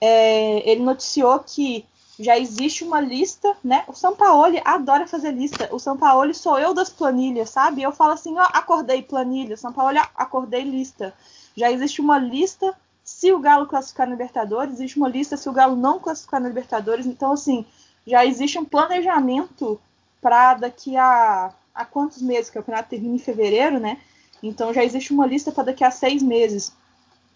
É, 0.00 0.68
ele 0.70 0.82
noticiou 0.82 1.38
que 1.40 1.84
já 2.18 2.38
existe 2.38 2.82
uma 2.82 3.00
lista, 3.00 3.54
né? 3.62 3.84
O 3.86 3.92
São 3.92 4.16
Paulo 4.16 4.58
adora 4.64 5.06
fazer 5.06 5.32
lista. 5.32 5.68
O 5.70 5.78
São 5.78 5.98
Paulo 5.98 6.32
sou 6.34 6.58
eu 6.58 6.72
das 6.72 6.88
planilhas, 6.88 7.50
sabe? 7.50 7.82
Eu 7.82 7.92
falo 7.92 8.12
assim, 8.12 8.38
ó, 8.38 8.48
acordei 8.52 9.02
planilha. 9.02 9.56
São 9.56 9.72
Paulo, 9.72 9.98
acordei 10.14 10.62
lista. 10.62 11.14
Já 11.54 11.70
existe 11.70 12.00
uma 12.00 12.18
lista 12.18 12.74
se 13.12 13.32
o 13.32 13.38
Galo 13.38 13.66
classificar 13.66 14.06
na 14.06 14.14
Libertadores, 14.14 14.74
existe 14.74 14.96
uma 14.96 15.08
lista 15.08 15.36
se 15.36 15.48
o 15.48 15.52
Galo 15.52 15.76
não 15.76 16.00
classificar 16.00 16.40
na 16.40 16.48
Libertadores. 16.48 17.06
Então, 17.06 17.32
assim, 17.32 17.64
já 18.06 18.24
existe 18.24 18.58
um 18.58 18.64
planejamento 18.64 19.80
para 20.20 20.54
daqui 20.54 20.96
a 20.96 21.52
há 21.74 21.84
quantos 21.84 22.20
meses? 22.22 22.48
O 22.48 22.54
campeonato 22.54 22.90
termina 22.90 23.14
em 23.14 23.18
fevereiro, 23.18 23.78
né? 23.78 23.98
Então 24.42 24.72
já 24.72 24.84
existe 24.84 25.12
uma 25.12 25.26
lista 25.26 25.52
para 25.52 25.64
daqui 25.64 25.84
a 25.84 25.90
seis 25.90 26.22
meses. 26.22 26.72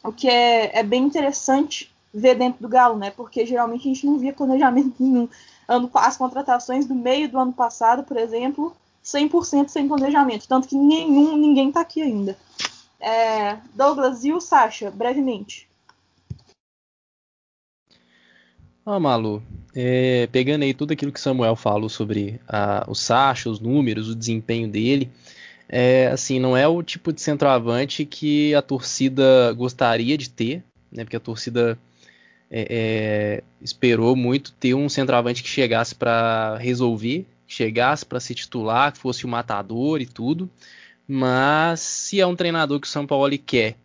O 0.03 0.13
que 0.13 0.29
é, 0.29 0.79
é, 0.79 0.83
bem 0.83 1.05
interessante 1.05 1.93
ver 2.13 2.37
dentro 2.37 2.63
do 2.63 2.69
Galo, 2.69 2.97
né? 2.97 3.11
Porque 3.11 3.47
geralmente 3.47 3.83
a 3.83 3.95
gente 3.95 4.07
não 4.07 4.19
via 4.19 4.33
planejamento 4.33 4.95
nenhum. 5.01 5.29
Ano, 5.69 5.91
as 5.95 6.17
contratações 6.17 6.87
do 6.87 6.95
meio 6.95 7.29
do 7.29 7.39
ano 7.39 7.53
passado, 7.53 8.03
por 8.05 8.17
exemplo, 8.17 8.75
100% 9.05 9.69
sem 9.69 9.89
planejamento. 9.89 10.49
Tanto 10.49 10.69
que 10.69 10.77
nenhum, 10.77 11.37
ninguém 11.37 11.69
está 11.69 11.81
aqui 11.81 12.03
ainda. 12.03 12.37
É, 13.01 13.59
Douglas 13.75 14.25
e 14.25 14.33
o 14.33 14.41
Sasha, 14.41 14.91
brevemente. 14.91 15.66
Ah, 18.89 19.01
Malu, 19.01 19.43
é, 19.75 20.29
pegando 20.29 20.63
aí 20.63 20.73
tudo 20.73 20.93
aquilo 20.93 21.11
que 21.11 21.21
Samuel 21.21 21.57
falou 21.57 21.89
sobre 21.89 22.41
a, 22.47 22.85
o 22.89 22.95
Sacha, 22.95 23.51
os 23.51 23.59
números, 23.59 24.09
o 24.09 24.15
desempenho 24.15 24.69
dele, 24.69 25.11
é, 25.69 26.07
assim, 26.07 26.39
não 26.39 26.57
é 26.57 26.69
o 26.69 26.81
tipo 26.85 27.13
de 27.13 27.21
centroavante 27.21 28.05
que 28.05 28.55
a 28.55 28.63
torcida 28.63 29.53
gostaria 29.55 30.17
de 30.17 30.31
ter, 30.31 30.63
né? 30.93 31.03
Porque 31.03 31.17
a 31.17 31.21
torcida 31.21 31.77
é, 32.49 33.41
é 33.41 33.45
esperou 33.61 34.15
muito 34.15 34.53
ter 34.53 34.75
um 34.75 34.89
centroavante 34.89 35.43
que 35.43 35.49
chegasse 35.49 35.93
para 35.93 36.57
resolver, 36.59 37.27
chegasse 37.49 38.07
para 38.07 38.21
se 38.21 38.37
titular, 38.37 38.93
que 38.93 38.99
fosse 38.99 39.25
o 39.25 39.29
matador 39.29 40.01
e 40.01 40.07
tudo. 40.07 40.49
Mas 41.09 41.81
se 41.81 42.21
é 42.21 42.27
um 42.27 42.37
treinador 42.37 42.79
que 42.79 42.87
o 42.87 42.91
São 42.91 43.05
Paulo 43.05 43.37
quer 43.37 43.77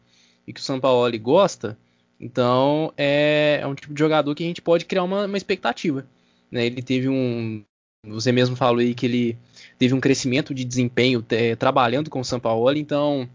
e 0.47 0.53
que 0.53 0.61
o 0.61 0.63
São 0.63 0.79
Paulo 0.79 1.19
gosta, 1.19 1.75
então 2.21 2.93
é, 2.95 3.59
é, 3.63 3.67
um 3.67 3.73
tipo 3.73 3.91
de 3.95 3.99
jogador 3.99 4.35
que 4.35 4.43
a 4.43 4.47
gente 4.47 4.61
pode 4.61 4.85
criar 4.85 5.03
uma, 5.03 5.25
uma 5.25 5.37
expectativa. 5.37 6.05
Né? 6.51 6.67
Ele 6.67 6.83
teve 6.83 7.09
um. 7.09 7.63
Você 8.05 8.31
mesmo 8.31 8.55
falou 8.55 8.79
aí 8.79 8.93
que 8.93 9.05
ele 9.05 9.37
teve 9.79 9.93
um 9.95 9.99
crescimento 9.99 10.53
de 10.53 10.63
desempenho 10.63 11.25
é, 11.29 11.55
trabalhando 11.55 12.09
com 12.09 12.19
o 12.19 12.25
São 12.25 12.39
Paulo, 12.39 12.77
então 12.77 13.27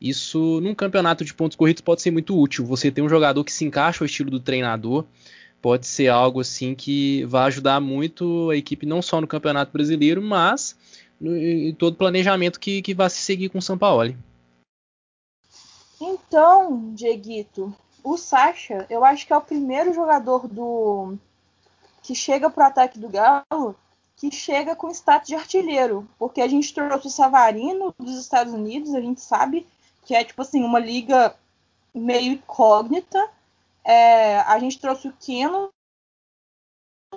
isso 0.00 0.60
num 0.60 0.74
campeonato 0.74 1.24
de 1.24 1.32
pontos 1.32 1.56
corridos 1.56 1.82
pode 1.82 2.00
ser 2.00 2.10
muito 2.10 2.38
útil. 2.38 2.64
Você 2.64 2.90
ter 2.90 3.02
um 3.02 3.08
jogador 3.08 3.44
que 3.44 3.52
se 3.52 3.64
encaixa 3.64 4.02
ao 4.02 4.06
estilo 4.06 4.30
do 4.30 4.40
treinador 4.40 5.04
pode 5.60 5.86
ser 5.86 6.08
algo 6.08 6.40
assim 6.40 6.74
que 6.74 7.24
vai 7.24 7.44
ajudar 7.44 7.80
muito 7.80 8.50
a 8.50 8.56
equipe 8.56 8.84
não 8.84 9.00
só 9.00 9.20
no 9.20 9.26
Campeonato 9.26 9.72
Brasileiro, 9.72 10.22
mas 10.22 10.76
no, 11.18 11.34
em 11.36 11.74
todo 11.74 11.94
o 11.94 11.98
planejamento 11.98 12.60
que, 12.60 12.82
que 12.82 12.94
vai 12.94 13.08
se 13.08 13.18
seguir 13.18 13.48
com 13.48 13.58
o 13.58 13.62
São 13.62 13.78
Paulo. 13.78 14.14
Então, 15.98 16.92
Dieguito, 16.94 17.74
o 18.04 18.18
Sacha, 18.18 18.86
eu 18.90 19.04
acho 19.04 19.26
que 19.26 19.32
é 19.32 19.36
o 19.36 19.40
primeiro 19.40 19.92
jogador 19.94 20.46
do 20.46 21.16
que 22.02 22.14
chega 22.14 22.50
pro 22.50 22.62
ataque 22.62 22.98
do 22.98 23.08
Galo 23.08 23.74
que 24.16 24.30
chega 24.30 24.76
com 24.76 24.90
status 24.90 25.28
de 25.28 25.34
artilheiro, 25.34 26.08
porque 26.18 26.40
a 26.40 26.46
gente 26.46 26.72
trouxe 26.72 27.08
o 27.08 27.10
Savarino 27.10 27.92
dos 27.98 28.16
Estados 28.20 28.52
Unidos, 28.52 28.94
a 28.94 29.00
gente 29.00 29.20
sabe 29.20 29.66
que 30.04 30.14
é 30.14 30.22
tipo 30.22 30.40
assim 30.40 30.62
uma 30.62 30.78
liga 30.78 31.34
meio 31.92 32.32
incógnita. 32.32 33.28
É, 33.82 34.38
a 34.40 34.58
gente 34.58 34.78
trouxe 34.78 35.08
o 35.08 35.14
Keno, 35.18 35.70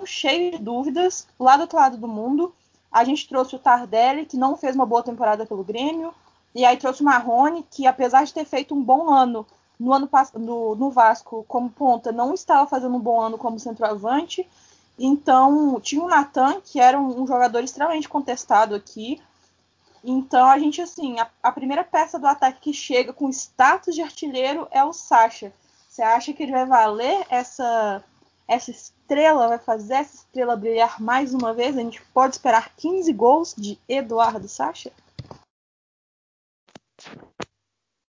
cheio 0.04 0.52
de 0.52 0.58
dúvidas, 0.58 1.26
lá 1.38 1.56
do 1.56 1.62
outro 1.62 1.78
lado 1.78 1.96
do 1.96 2.08
mundo. 2.08 2.54
A 2.90 3.04
gente 3.04 3.28
trouxe 3.28 3.54
o 3.54 3.58
Tardelli, 3.58 4.26
que 4.26 4.36
não 4.36 4.56
fez 4.56 4.74
uma 4.74 4.86
boa 4.86 5.02
temporada 5.02 5.46
pelo 5.46 5.64
Grêmio. 5.64 6.14
E 6.54 6.64
aí 6.64 6.76
trouxe 6.76 7.02
o 7.02 7.04
Marrone, 7.04 7.66
que 7.70 7.86
apesar 7.86 8.24
de 8.24 8.32
ter 8.34 8.44
feito 8.44 8.74
um 8.74 8.82
bom 8.82 9.10
ano 9.10 9.46
no 9.78 9.92
ano 9.92 10.08
no, 10.34 10.74
no 10.74 10.90
Vasco 10.90 11.44
como 11.46 11.70
ponta, 11.70 12.10
não 12.10 12.34
estava 12.34 12.68
fazendo 12.68 12.96
um 12.96 13.00
bom 13.00 13.20
ano 13.20 13.38
como 13.38 13.60
centroavante. 13.60 14.48
Então, 14.98 15.80
tinha 15.80 16.02
o 16.02 16.08
Natan, 16.08 16.60
que 16.60 16.80
era 16.80 16.98
um, 16.98 17.22
um, 17.22 17.26
jogador 17.26 17.62
extremamente 17.62 18.08
contestado 18.08 18.74
aqui. 18.74 19.22
Então, 20.02 20.46
a 20.46 20.58
gente, 20.58 20.82
assim, 20.82 21.20
a, 21.20 21.28
a, 21.42 21.52
primeira 21.52 21.84
peça 21.84 22.18
do 22.18 22.26
ataque 22.26 22.60
que 22.60 22.72
chega 22.72 23.12
com 23.12 23.28
status 23.30 23.94
de 23.94 24.02
artilheiro 24.02 24.66
é 24.72 24.82
o 24.82 24.92
Sacha. 24.92 25.52
Você 25.88 26.02
acha 26.02 26.32
que 26.32 26.42
ele 26.42 26.52
vai 26.52 26.66
valer 26.66 27.24
essa, 27.30 28.02
essa 28.48 28.70
estrela, 28.72 29.48
vai 29.48 29.58
fazer 29.58 29.94
essa 29.94 30.16
estrela 30.16 30.56
brilhar 30.56 31.00
mais 31.00 31.32
uma 31.32 31.54
vez? 31.54 31.76
A 31.76 31.80
gente 31.80 32.02
pode 32.12 32.34
esperar 32.34 32.72
15 32.76 33.12
gols 33.12 33.54
de 33.56 33.78
Eduardo 33.88 34.48
Sacha? 34.48 34.92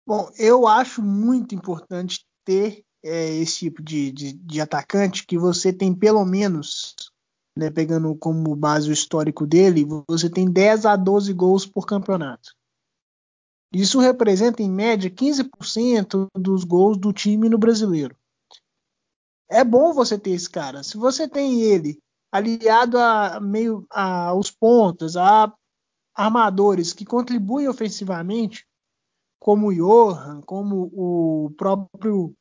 Bom, 0.09 0.27
eu 0.39 0.65
acho 0.65 1.03
muito 1.03 1.53
importante 1.53 2.25
ter 2.43 2.83
é, 3.03 3.29
esse 3.35 3.59
tipo 3.59 3.83
de, 3.83 4.11
de, 4.11 4.33
de, 4.33 4.59
atacante 4.59 5.23
que 5.23 5.37
você 5.37 5.71
tem 5.71 5.93
pelo 5.93 6.25
menos, 6.25 6.95
né, 7.55 7.69
pegando 7.69 8.15
como 8.15 8.55
base 8.55 8.89
o 8.89 8.91
histórico 8.91 9.45
dele, 9.45 9.85
você 10.07 10.27
tem 10.27 10.51
10 10.51 10.87
a 10.87 10.95
12 10.95 11.31
gols 11.31 11.63
por 11.63 11.85
campeonato. 11.85 12.55
Isso 13.71 13.99
representa, 13.99 14.63
em 14.63 14.71
média, 14.71 15.11
15% 15.11 16.27
dos 16.35 16.63
gols 16.63 16.97
do 16.97 17.13
time 17.13 17.47
no 17.47 17.59
brasileiro. 17.59 18.17
É 19.47 19.63
bom 19.63 19.93
você 19.93 20.17
ter 20.17 20.31
esse 20.31 20.49
cara. 20.49 20.81
Se 20.81 20.97
você 20.97 21.27
tem 21.27 21.61
ele 21.61 22.01
aliado 22.31 22.97
a 22.97 23.39
meio 23.39 23.85
aos 23.91 24.49
pontos, 24.49 25.15
a 25.15 25.53
armadores 26.15 26.93
que 26.93 27.05
contribuem 27.05 27.67
ofensivamente, 27.67 28.67
como 29.39 29.67
o 29.67 29.73
Johan, 29.73 30.41
como 30.41 30.91
o 30.93 31.51
próprio 31.51 32.35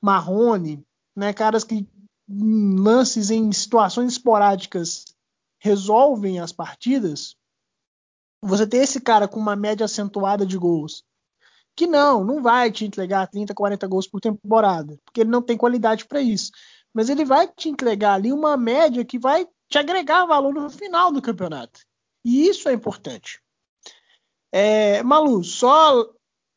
Marrone, 0.00 0.84
né, 1.16 1.32
caras 1.32 1.64
que 1.64 1.88
em 2.28 2.76
lances 2.78 3.30
em 3.30 3.50
situações 3.52 4.12
esporádicas 4.12 5.04
resolvem 5.58 6.38
as 6.38 6.52
partidas, 6.52 7.34
você 8.42 8.66
ter 8.66 8.78
esse 8.78 9.00
cara 9.00 9.26
com 9.26 9.40
uma 9.40 9.56
média 9.56 9.84
acentuada 9.84 10.46
de 10.46 10.56
gols, 10.56 11.02
que 11.74 11.86
não, 11.86 12.22
não 12.22 12.42
vai 12.42 12.70
te 12.70 12.84
entregar 12.84 13.26
30, 13.28 13.54
40 13.54 13.86
gols 13.86 14.06
por 14.06 14.20
temporada, 14.20 14.98
porque 15.04 15.22
ele 15.22 15.30
não 15.30 15.42
tem 15.42 15.56
qualidade 15.56 16.04
para 16.06 16.20
isso. 16.20 16.52
Mas 16.92 17.08
ele 17.08 17.24
vai 17.24 17.48
te 17.48 17.68
entregar 17.68 18.14
ali 18.14 18.32
uma 18.32 18.56
média 18.56 19.04
que 19.04 19.18
vai 19.18 19.46
te 19.68 19.78
agregar 19.78 20.26
valor 20.26 20.52
no 20.52 20.70
final 20.70 21.12
do 21.12 21.22
campeonato. 21.22 21.80
E 22.24 22.48
isso 22.48 22.68
é 22.68 22.72
importante. 22.72 23.40
É, 24.52 25.02
Malu, 25.02 25.44
só 25.44 26.10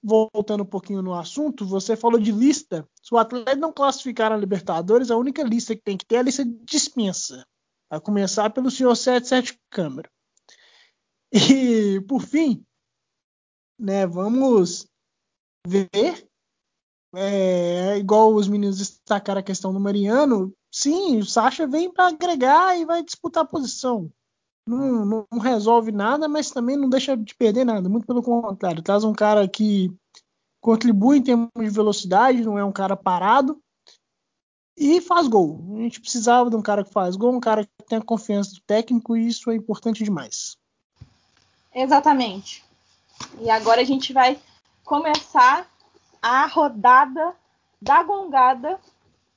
voltando 0.03 0.63
um 0.63 0.65
pouquinho 0.65 1.01
no 1.01 1.13
assunto, 1.13 1.65
você 1.65 1.95
falou 1.95 2.19
de 2.19 2.31
lista. 2.31 2.87
Se 3.01 3.13
o 3.13 3.17
Atlético 3.17 3.57
não 3.57 3.71
classificar 3.71 4.31
na 4.31 4.37
Libertadores, 4.37 5.11
a 5.11 5.17
única 5.17 5.43
lista 5.43 5.75
que 5.75 5.81
tem 5.81 5.97
que 5.97 6.05
ter 6.05 6.15
é 6.15 6.19
a 6.19 6.23
lista 6.23 6.43
de 6.43 6.51
dispensa. 6.65 7.45
A 7.89 7.99
começar 7.99 8.49
pelo 8.49 8.71
senhor 8.71 8.95
77 8.95 9.59
Câmara. 9.69 10.09
E, 11.31 12.01
por 12.07 12.21
fim, 12.21 12.65
né, 13.79 14.05
vamos 14.07 14.87
ver. 15.65 16.27
É, 17.13 17.97
igual 17.97 18.33
os 18.33 18.47
meninos 18.47 18.77
destacaram 18.77 19.39
a 19.39 19.43
questão 19.43 19.73
do 19.73 19.79
Mariano. 19.79 20.53
Sim, 20.71 21.19
o 21.19 21.25
Sacha 21.25 21.67
vem 21.67 21.91
para 21.91 22.07
agregar 22.07 22.77
e 22.77 22.85
vai 22.85 23.03
disputar 23.03 23.43
a 23.43 23.47
posição 23.47 24.11
não, 24.67 25.25
não, 25.31 25.39
resolve 25.39 25.91
nada, 25.91 26.27
mas 26.27 26.51
também 26.51 26.77
não 26.77 26.89
deixa 26.89 27.15
de 27.17 27.35
perder 27.35 27.65
nada. 27.65 27.89
Muito 27.89 28.05
pelo 28.05 28.21
contrário, 28.21 28.83
traz 28.83 29.03
um 29.03 29.13
cara 29.13 29.47
que 29.47 29.91
contribui 30.59 31.17
em 31.17 31.23
termos 31.23 31.49
de 31.59 31.69
velocidade, 31.69 32.43
não 32.43 32.57
é 32.57 32.63
um 32.63 32.71
cara 32.71 32.95
parado 32.95 33.59
e 34.77 35.01
faz 35.01 35.27
gol. 35.27 35.59
A 35.75 35.81
gente 35.81 35.99
precisava 35.99 36.49
de 36.49 36.55
um 36.55 36.61
cara 36.61 36.83
que 36.83 36.91
faz 36.91 37.15
gol, 37.15 37.33
um 37.33 37.39
cara 37.39 37.65
que 37.65 37.85
tem 37.87 37.97
a 37.97 38.03
confiança 38.03 38.53
do 38.53 38.61
técnico 38.61 39.17
e 39.17 39.27
isso 39.27 39.49
é 39.51 39.55
importante 39.55 40.03
demais. 40.03 40.57
Exatamente. 41.73 42.63
E 43.39 43.49
agora 43.49 43.81
a 43.81 43.85
gente 43.85 44.13
vai 44.13 44.39
começar 44.83 45.67
a 46.21 46.45
rodada 46.45 47.33
da 47.81 48.03
gongada 48.03 48.79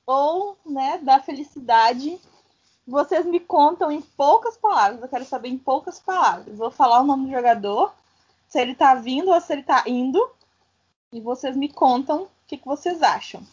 ou 0.05 0.57
né, 0.65 0.99
da 0.99 1.19
felicidade 1.19 2.19
vocês 2.87 3.25
me 3.25 3.39
contam 3.39 3.91
em 3.91 4.01
poucas 4.01 4.57
palavras. 4.57 5.01
Eu 5.01 5.07
quero 5.07 5.25
saber 5.25 5.49
em 5.49 5.57
poucas 5.57 5.99
palavras. 5.99 6.55
Vou 6.57 6.69
falar 6.69 7.01
o 7.01 7.05
nome 7.05 7.25
do 7.25 7.31
jogador, 7.31 7.93
se 8.47 8.59
ele 8.59 8.75
tá 8.75 8.93
vindo 8.95 9.31
ou 9.31 9.41
se 9.41 9.53
ele 9.53 9.63
tá 9.63 9.83
indo. 9.87 10.29
E 11.11 11.19
vocês 11.19 11.55
me 11.55 11.71
contam 11.71 12.23
o 12.23 12.29
que, 12.47 12.57
que 12.57 12.65
vocês 12.65 13.01
acham. 13.01 13.45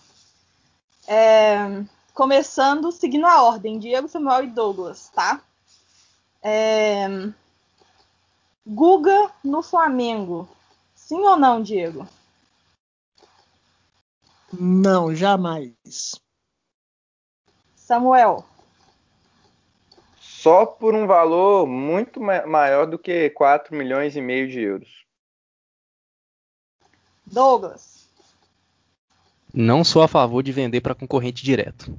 É, 1.07 1.83
começando, 2.13 2.93
seguindo 2.93 3.27
a 3.27 3.43
ordem: 3.43 3.79
Diego, 3.79 4.09
Samuel 4.09 4.45
e 4.45 4.49
Douglas, 4.49 5.09
tá? 5.09 5.41
É, 6.43 7.07
Guga 8.67 9.33
no 9.43 9.63
Flamengo. 9.63 10.49
Sim 10.95 11.21
ou 11.21 11.37
não, 11.37 11.63
Diego? 11.63 12.07
Não, 14.53 15.15
jamais. 15.15 16.21
Samuel 17.75 18.45
só 20.43 20.67
por 20.67 20.93
um 20.93 21.07
valor 21.07 21.69
muito 21.69 22.21
maior 22.21 22.85
do 22.85 22.99
que 22.99 23.31
4 23.31 23.77
milhões 23.77 24.17
e 24.17 24.21
meio 24.21 24.49
de 24.49 24.61
euros. 24.61 25.07
Douglas. 27.25 28.09
Não 29.55 29.85
sou 29.85 30.03
a 30.03 30.09
favor 30.09 30.43
de 30.43 30.51
vender 30.51 30.81
para 30.81 30.97
concorrente 30.97 31.45
direto. 31.45 31.97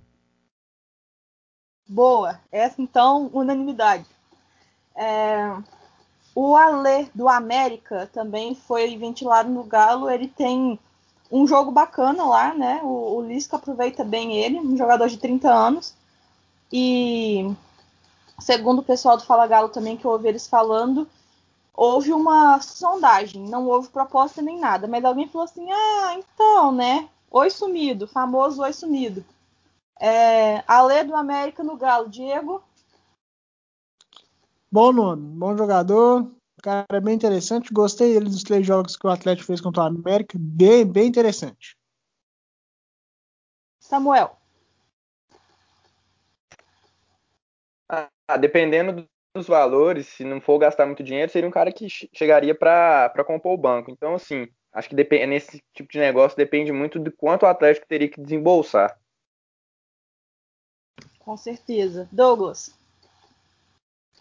Boa. 1.88 2.38
Essa 2.52 2.82
então, 2.82 3.30
unanimidade. 3.34 4.06
É... 4.94 5.56
O 6.36 6.58
Alê 6.58 7.08
do 7.16 7.30
América 7.30 8.10
também 8.12 8.56
foi 8.56 8.98
ventilado 8.98 9.50
no 9.50 9.64
Galo. 9.64 10.10
Ele 10.10 10.28
tem 10.28 10.78
um 11.32 11.48
jogo 11.48 11.72
bacana 11.72 12.26
lá, 12.26 12.54
né? 12.54 12.82
O, 12.84 13.20
o 13.20 13.22
Lisca 13.22 13.56
aproveita 13.56 14.04
bem 14.04 14.36
ele, 14.36 14.60
um 14.60 14.76
jogador 14.76 15.08
de 15.08 15.18
30 15.18 15.50
anos. 15.50 15.96
E 16.72 17.56
segundo 18.44 18.80
o 18.80 18.84
pessoal 18.84 19.18
do 19.18 19.24
Fala 19.24 19.48
Galo 19.48 19.70
também 19.70 19.96
que 19.96 20.06
eu 20.06 20.12
ouvi 20.12 20.28
eles 20.28 20.48
falando, 20.48 21.08
houve 21.74 22.12
uma 22.12 22.60
sondagem, 22.62 23.42
não 23.42 23.68
houve 23.68 23.90
proposta 23.90 24.42
nem 24.42 24.60
nada, 24.60 24.88
mas 24.88 25.04
alguém 25.04 25.28
falou 25.28 25.46
assim: 25.46 25.72
ah, 25.72 26.16
então, 26.18 26.72
né? 26.72 27.10
Oi 27.32 27.50
sumido, 27.50 28.06
famoso 28.06 28.62
oi 28.62 28.74
sumido. 28.74 29.26
É, 30.00 30.64
Alê 30.68 31.04
do 31.04 31.16
América 31.16 31.64
no 31.64 31.78
Galo, 31.78 32.10
Diego. 32.10 32.62
Bom 34.72 34.92
nome, 34.92 35.22
bom 35.38 35.56
jogador, 35.56 36.30
cara 36.62 36.86
é 36.92 37.00
bem 37.00 37.16
interessante. 37.16 37.74
Gostei 37.74 38.14
dele 38.14 38.30
dos 38.30 38.44
três 38.44 38.66
jogos 38.66 38.98
que 38.98 39.08
o 39.08 39.10
Atlético 39.10 39.48
fez 39.48 39.62
contra 39.62 39.84
o 39.84 39.86
América, 39.86 40.38
bem, 40.40 40.86
bem 40.86 41.08
interessante. 41.08 41.78
Samuel. 43.80 44.43
Ah, 48.28 48.38
dependendo 48.38 49.06
dos 49.36 49.48
valores, 49.48 50.08
se 50.08 50.24
não 50.24 50.40
for 50.40 50.58
gastar 50.60 50.86
muito 50.86 51.04
dinheiro, 51.04 51.32
seria 51.32 51.48
um 51.48 51.52
cara 51.52 51.72
que 51.72 51.88
chegaria 52.14 52.56
para 52.56 53.24
compor 53.26 53.54
o 53.54 53.58
banco. 53.58 53.92
Então, 53.92 54.16
assim, 54.16 54.48
acho 54.72 54.90
que 54.90 54.96
depende, 54.96 55.28
nesse 55.28 55.62
tipo 55.74 55.92
de 55.92 56.00
negócio 56.00 56.38
depende 56.38 56.72
muito 56.72 57.00
de 57.00 57.12
quanto 57.12 57.44
o 57.44 57.48
Atlético 57.48 57.88
teria 57.88 58.10
que 58.10 58.22
desembolsar. 58.22 58.98
Com 61.20 61.36
certeza. 61.36 62.08
Douglas. 62.12 62.78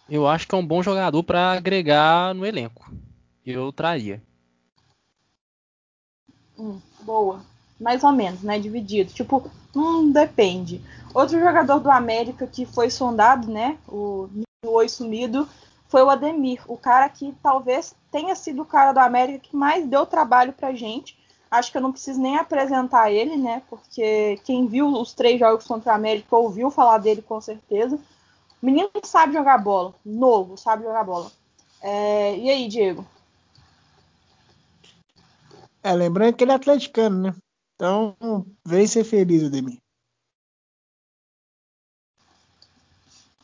Eu 0.08 0.26
acho 0.26 0.46
que 0.46 0.54
é 0.54 0.58
um 0.58 0.66
bom 0.66 0.82
jogador 0.82 1.22
para 1.22 1.52
agregar 1.52 2.34
no 2.34 2.44
elenco. 2.44 2.90
Eu 3.44 3.72
traria. 3.72 4.22
Hum, 6.58 6.80
boa 7.00 7.52
mais 7.82 8.04
ou 8.04 8.12
menos, 8.12 8.42
né? 8.42 8.58
Dividido. 8.58 9.12
Tipo, 9.12 9.50
hum, 9.74 10.12
depende. 10.12 10.80
Outro 11.14 11.38
jogador 11.38 11.78
do 11.78 11.90
América 11.90 12.46
que 12.46 12.64
foi 12.64 12.88
sondado, 12.88 13.50
né? 13.50 13.78
O, 13.86 14.28
Oi 14.64 14.88
Sumido, 14.88 15.46
foi 15.88 16.02
o 16.02 16.08
Ademir. 16.08 16.62
O 16.66 16.76
cara 16.76 17.08
que 17.08 17.34
talvez 17.42 17.94
tenha 18.10 18.34
sido 18.34 18.62
o 18.62 18.66
cara 18.66 18.92
do 18.92 18.98
América 18.98 19.40
que 19.40 19.54
mais 19.54 19.86
deu 19.86 20.06
trabalho 20.06 20.52
pra 20.52 20.72
gente. 20.72 21.18
Acho 21.50 21.70
que 21.70 21.76
eu 21.76 21.82
não 21.82 21.92
preciso 21.92 22.18
nem 22.18 22.38
apresentar 22.38 23.12
ele, 23.12 23.36
né? 23.36 23.62
Porque 23.68 24.40
quem 24.44 24.66
viu 24.66 24.86
os 24.88 25.12
três 25.12 25.38
jogos 25.38 25.66
contra 25.66 25.92
o 25.92 25.94
América 25.94 26.34
ouviu 26.34 26.70
falar 26.70 26.96
dele 26.96 27.20
com 27.20 27.38
certeza. 27.42 27.96
O 27.96 28.64
menino 28.64 28.88
sabe 29.02 29.34
jogar 29.34 29.58
bola. 29.58 29.94
Novo, 30.02 30.56
sabe 30.56 30.84
jogar 30.84 31.04
bola. 31.04 31.30
É, 31.82 32.36
e 32.38 32.48
aí, 32.48 32.68
Diego? 32.68 33.04
É, 35.82 35.92
lembrando 35.92 36.34
que 36.34 36.44
ele 36.44 36.52
é 36.52 36.54
atleticano, 36.54 37.20
né? 37.20 37.34
Então, 37.74 38.16
vem 38.64 38.86
ser 38.86 39.04
feliz, 39.04 39.44
Ademir. 39.44 39.81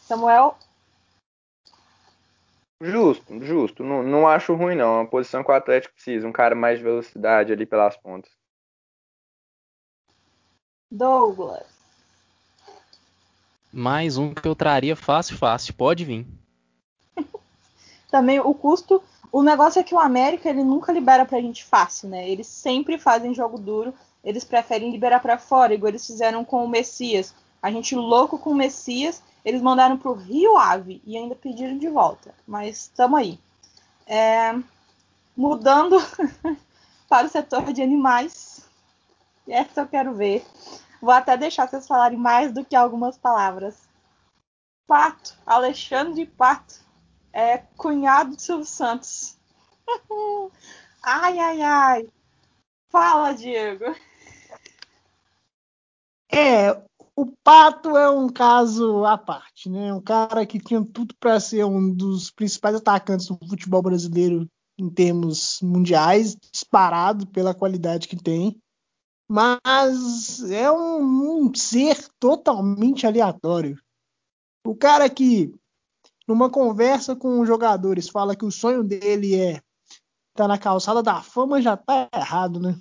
Samuel? 0.09 0.57
Justo, 2.81 3.45
justo. 3.45 3.85
Não, 3.85 4.03
não 4.03 4.27
acho 4.27 4.55
ruim, 4.55 4.75
não. 4.75 4.95
É 4.95 5.01
uma 5.01 5.07
posição 5.07 5.45
que 5.45 5.51
o 5.51 5.55
Atlético 5.55 5.93
precisa. 5.93 6.27
Um 6.27 6.33
cara 6.33 6.55
mais 6.55 6.79
de 6.79 6.85
velocidade 6.85 7.53
ali 7.53 7.67
pelas 7.67 7.95
pontas. 7.99 8.31
Douglas. 10.91 11.67
Mais 13.71 14.17
um 14.17 14.33
que 14.33 14.49
eu 14.49 14.57
traria 14.57 14.97
fácil, 14.97 15.37
fácil. 15.37 15.75
Pode 15.75 16.07
vir. 16.07 16.27
Também 18.11 18.41
o 18.41 18.55
custo. 18.55 19.03
O 19.31 19.43
negócio 19.43 19.79
é 19.79 19.85
que 19.85 19.95
o 19.95 19.99
América 19.99 20.49
ele 20.49 20.65
nunca 20.65 20.91
libera 20.91 21.27
pra 21.27 21.43
gente 21.43 21.67
fácil, 21.67 22.09
né? 22.09 22.27
Eles 22.27 22.47
sempre 22.47 22.97
fazem 22.97 23.35
jogo 23.35 23.59
duro. 23.59 23.93
Eles 24.25 24.43
preferem 24.43 24.91
liberar 24.91 25.21
para 25.21 25.37
fora, 25.37 25.75
igual 25.75 25.91
eles 25.91 26.07
fizeram 26.07 26.47
com 26.47 26.65
o 26.65 26.69
Messias. 26.69 27.35
A 27.63 27.71
gente 27.71 27.95
louco 27.95 28.39
com 28.39 28.51
o 28.51 28.55
Messias 28.55 29.23
eles 29.45 29.63
mandaram 29.63 29.97
para 29.97 30.11
o 30.11 30.15
Rio 30.15 30.57
Ave 30.57 31.03
e 31.05 31.17
ainda 31.17 31.35
pediram 31.35 31.79
de 31.79 31.89
volta. 31.89 32.35
Mas 32.47 32.83
estamos 32.83 33.19
aí. 33.19 33.39
É, 34.07 34.55
mudando 35.37 35.97
para 37.09 37.27
o 37.27 37.31
setor 37.31 37.73
de 37.73 37.83
animais. 37.83 38.69
Essa 39.47 39.83
eu 39.83 39.89
quero 39.89 40.15
ver. 40.15 40.45
Vou 41.01 41.13
até 41.13 41.37
deixar 41.37 41.69
vocês 41.69 41.87
falarem 41.87 42.19
mais 42.19 42.53
do 42.53 42.65
que 42.65 42.75
algumas 42.75 43.17
palavras. 43.17 43.89
Pato, 44.87 45.37
Alexandre 45.47 46.27
Pato, 46.27 46.81
é 47.33 47.59
cunhado 47.77 48.35
de 48.35 48.43
Silvio 48.43 48.65
Santos. 48.65 49.37
ai, 51.03 51.39
ai, 51.39 51.63
ai. 51.63 52.09
Fala, 52.91 53.33
Diego. 53.35 53.95
É, 56.31 56.83
o 57.21 57.27
Pato 57.43 57.97
é 57.97 58.09
um 58.09 58.29
caso 58.29 59.05
à 59.05 59.19
parte, 59.19 59.69
né? 59.69 59.93
Um 59.93 60.01
cara 60.01 60.47
que 60.47 60.61
tinha 60.61 60.85
tudo 60.85 61.17
para 61.19 61.41
ser 61.41 61.65
um 61.65 61.93
dos 61.93 62.31
principais 62.31 62.77
atacantes 62.77 63.27
do 63.27 63.37
futebol 63.49 63.83
brasileiro 63.83 64.49
em 64.79 64.89
termos 64.89 65.59
mundiais, 65.61 66.37
disparado 66.37 67.27
pela 67.27 67.53
qualidade 67.53 68.07
que 68.07 68.15
tem, 68.15 68.57
mas 69.29 70.49
é 70.49 70.71
um, 70.71 71.49
um 71.49 71.55
ser 71.57 72.07
totalmente 72.21 73.05
aleatório. 73.05 73.77
O 74.65 74.77
cara 74.77 75.11
que, 75.11 75.53
numa 76.29 76.49
conversa 76.49 77.17
com 77.17 77.41
os 77.41 77.49
jogadores, 77.49 78.09
fala 78.09 78.37
que 78.37 78.45
o 78.45 78.53
sonho 78.53 78.85
dele 78.85 79.35
é 79.35 79.51
estar 79.55 79.65
tá 80.37 80.47
na 80.47 80.57
calçada 80.57 81.03
da 81.03 81.21
fama, 81.21 81.61
já 81.61 81.77
tá 81.77 82.09
errado, 82.15 82.61
né? 82.61 82.79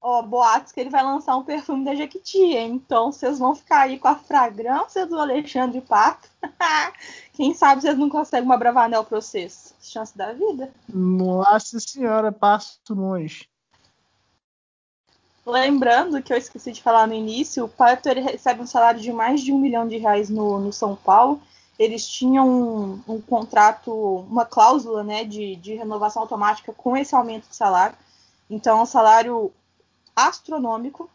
Ó, 0.00 0.22
boatos 0.22 0.72
que 0.72 0.80
ele 0.80 0.90
vai 0.90 1.02
lançar 1.02 1.36
um 1.36 1.44
perfume 1.44 1.84
da 1.84 1.94
Jequiti, 1.94 2.38
hein? 2.38 2.72
Então 2.74 3.12
vocês 3.12 3.38
vão 3.38 3.54
ficar 3.54 3.82
aí 3.82 3.98
com 3.98 4.08
a 4.08 4.16
fragrância 4.16 5.06
do 5.06 5.18
Alexandre 5.18 5.80
Pato. 5.80 6.28
Quem 7.34 7.52
sabe 7.54 7.82
vocês 7.82 7.98
não 7.98 8.08
conseguem 8.08 8.46
uma 8.46 8.56
Bravanel 8.56 9.04
pra 9.04 9.20
vocês. 9.20 9.74
Chance 9.80 10.16
da 10.16 10.32
vida. 10.32 10.72
Nossa 10.88 11.78
senhora, 11.80 12.32
passo 12.32 12.78
longe. 12.90 13.48
Lembrando 15.44 16.22
que 16.22 16.32
eu 16.32 16.36
esqueci 16.36 16.70
de 16.70 16.82
falar 16.82 17.06
no 17.06 17.14
início, 17.14 17.64
o 17.64 17.68
Pato 17.68 18.08
ele 18.08 18.20
recebe 18.20 18.60
um 18.60 18.66
salário 18.66 19.00
de 19.00 19.12
mais 19.12 19.40
de 19.40 19.52
um 19.52 19.58
milhão 19.58 19.88
de 19.88 19.96
reais 19.96 20.28
no, 20.30 20.60
no 20.60 20.72
São 20.72 20.94
Paulo. 20.94 21.40
Eles 21.78 22.06
tinham 22.06 22.46
um, 22.46 23.02
um 23.08 23.20
contrato, 23.22 23.90
uma 24.28 24.44
cláusula 24.44 25.02
né, 25.02 25.24
de, 25.24 25.56
de 25.56 25.74
renovação 25.74 26.22
automática 26.22 26.74
com 26.74 26.94
esse 26.94 27.14
aumento 27.14 27.48
de 27.48 27.56
salário. 27.56 27.96
Então, 28.50 28.78
é 28.78 28.82
um 28.82 28.86
salário 28.86 29.50
astronômico. 30.14 31.10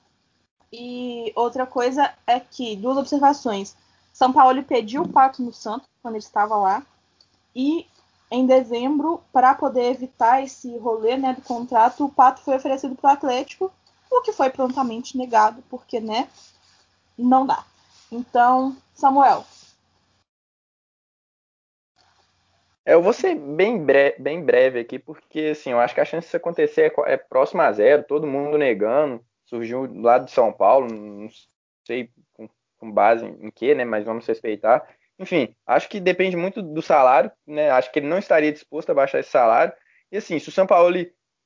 E 0.72 1.32
outra 1.36 1.66
coisa 1.66 2.14
é 2.28 2.40
que, 2.40 2.76
duas 2.76 2.98
observações. 2.98 3.76
São 4.12 4.32
Paulo 4.32 4.64
pediu 4.64 5.04
o 5.04 5.10
Pato 5.10 5.42
no 5.42 5.54
Santos 5.54 5.88
quando 6.02 6.16
ele 6.16 6.24
estava 6.24 6.56
lá. 6.56 6.86
E 7.56 7.88
em 8.30 8.46
dezembro, 8.46 9.22
para 9.32 9.54
poder 9.54 9.92
evitar 9.92 10.44
esse 10.44 10.78
rolê 10.78 11.16
né, 11.16 11.34
do 11.34 11.42
contrato, 11.42 12.06
o 12.06 12.10
Pato 12.10 12.42
foi 12.42 12.56
oferecido 12.56 12.96
para 12.96 13.10
o 13.10 13.14
Atlético, 13.14 13.72
o 14.12 14.22
que 14.22 14.32
foi 14.32 14.50
prontamente 14.50 15.18
negado, 15.18 15.64
porque 15.70 16.00
né, 16.00 16.28
não 17.18 17.46
dá. 17.46 17.64
Então, 18.12 18.76
Samuel. 18.94 19.46
Eu 22.86 23.02
vou 23.02 23.14
ser 23.14 23.36
bem, 23.36 23.84
bre 23.84 24.16
bem 24.20 24.44
breve 24.44 24.80
aqui, 24.80 25.00
porque 25.00 25.50
assim, 25.52 25.72
eu 25.72 25.80
acho 25.80 25.94
que 25.94 26.02
a 26.02 26.06
chance 26.06 26.28
disso 26.28 26.38
acontecer 26.38 26.94
é, 27.08 27.14
é 27.14 27.18
próxima 27.18 27.66
a 27.66 27.72
zero, 27.72 28.04
todo 28.04 28.28
mundo 28.28 28.58
negando. 28.58 29.24
Surgiu 29.46 29.90
lá 30.02 30.18
de 30.20 30.32
São 30.32 30.52
Paulo, 30.54 30.88
não 30.92 31.30
sei 31.86 32.10
com, 32.34 32.50
com 32.78 32.92
base 32.92 33.26
em, 33.26 33.48
em 33.48 33.52
que, 33.52 33.74
né? 33.76 33.86
Mas 33.86 34.06
vamos 34.06 34.26
respeitar. 34.26 34.88
Enfim, 35.18 35.56
acho 35.66 35.88
que 35.90 36.00
depende 36.00 36.36
muito 36.36 36.62
do 36.62 36.82
salário, 36.82 37.32
né? 37.48 37.70
Acho 37.70 37.92
que 37.92 38.00
ele 38.00 38.08
não 38.08 38.18
estaria 38.18 38.52
disposto 38.52 38.90
a 38.90 38.96
baixar 38.96 39.20
esse 39.20 39.30
salário. 39.30 39.74
E 40.12 40.18
assim, 40.18 40.40
se 40.40 40.50
o 40.50 40.52
São 40.52 40.68
Paulo. 40.68 40.96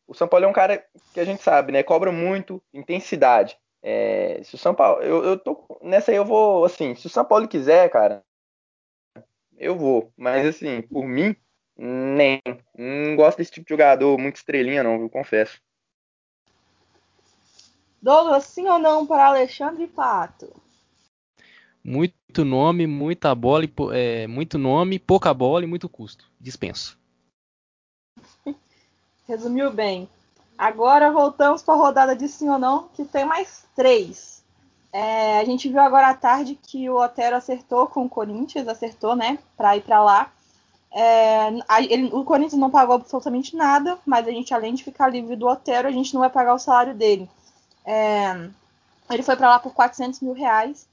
O 0.08 0.14
São 0.16 0.28
Paulo 0.28 0.46
é 0.46 0.48
um 0.48 0.54
cara 0.54 0.84
que 1.14 1.20
a 1.20 1.26
gente 1.26 1.42
sabe, 1.44 1.72
né? 1.72 1.84
Cobra 1.84 2.12
muito 2.12 2.62
intensidade. 2.74 3.58
É, 3.82 4.42
se 4.44 4.56
o 4.56 4.58
São 4.58 4.74
Paulo. 4.74 5.02
Eu, 5.04 5.24
eu 5.24 5.38
tô. 5.38 5.80
Nessa 5.82 6.12
aí 6.12 6.18
eu 6.18 6.26
vou. 6.26 6.66
Assim, 6.66 6.96
se 6.96 7.06
o 7.08 7.10
São 7.10 7.24
Paulo 7.24 7.48
quiser, 7.48 7.90
cara, 7.90 8.24
eu 9.60 9.78
vou. 9.78 10.12
Mas 10.18 10.46
assim, 10.46 10.82
por 10.82 11.06
mim, 11.06 11.36
nem. 11.78 12.42
Não 12.76 13.16
gosto 13.16 13.38
desse 13.38 13.52
tipo 13.52 13.66
de 13.66 13.74
jogador 13.74 14.18
muito 14.18 14.38
estrelinha, 14.38 14.82
não, 14.82 15.02
eu 15.02 15.10
confesso. 15.10 15.62
Douglas, 18.02 18.46
sim 18.46 18.68
ou 18.68 18.80
não 18.80 19.06
para 19.06 19.28
Alexandre 19.28 19.86
Pato? 19.88 20.50
Muito 21.84 22.46
nome, 22.46 22.88
muita 22.88 23.36
bola, 23.36 23.66
é, 23.94 24.26
muito 24.28 24.58
nome, 24.58 25.00
pouca 25.00 25.34
bola 25.34 25.64
e 25.64 25.68
muito 25.68 25.90
custo. 25.90 26.30
Dispenso. 26.40 26.98
Resumiu 29.28 29.72
bem. 29.72 30.10
Agora 30.58 31.12
voltamos 31.12 31.62
para 31.62 31.74
a 31.74 31.78
rodada 31.78 32.16
de 32.16 32.28
sim 32.28 32.50
ou 32.50 32.60
não, 32.60 32.90
que 32.90 33.06
tem 33.06 33.26
mais 33.26 33.66
três. 33.76 34.39
É, 34.92 35.40
a 35.40 35.46
gente 35.46 35.70
viu 35.70 35.80
agora 35.80 36.10
à 36.10 36.14
tarde 36.14 36.56
que 36.56 36.90
o 36.90 36.96
Otero 36.96 37.36
acertou 37.36 37.88
com 37.88 38.06
o 38.06 38.10
Corinthians, 38.10 38.68
acertou, 38.68 39.16
né, 39.16 39.38
para 39.56 39.78
ir 39.78 39.82
para 39.82 40.04
lá. 40.04 40.32
É, 40.92 41.50
ele, 41.90 42.10
o 42.12 42.24
Corinthians 42.24 42.60
não 42.60 42.72
pagou 42.72 42.96
absolutamente 42.96 43.56
nada, 43.56 44.00
mas 44.06 44.28
a 44.28 44.32
gente, 44.32 44.54
além 44.54 44.74
de 44.74 44.84
ficar 44.84 45.08
livre 45.08 45.36
do 45.36 45.48
Otero, 45.48 45.88
a 45.88 45.92
gente 45.92 46.14
não 46.14 46.22
vai 46.22 46.30
pagar 46.30 46.56
o 46.56 46.60
salário 46.60 46.96
dele. 46.96 47.30
É, 47.86 48.50
ele 49.12 49.24
foi 49.24 49.36
para 49.36 49.50
lá 49.50 49.60
por 49.60 49.74
400 49.74 50.20
mil 50.22 50.34
reais. 50.34 50.88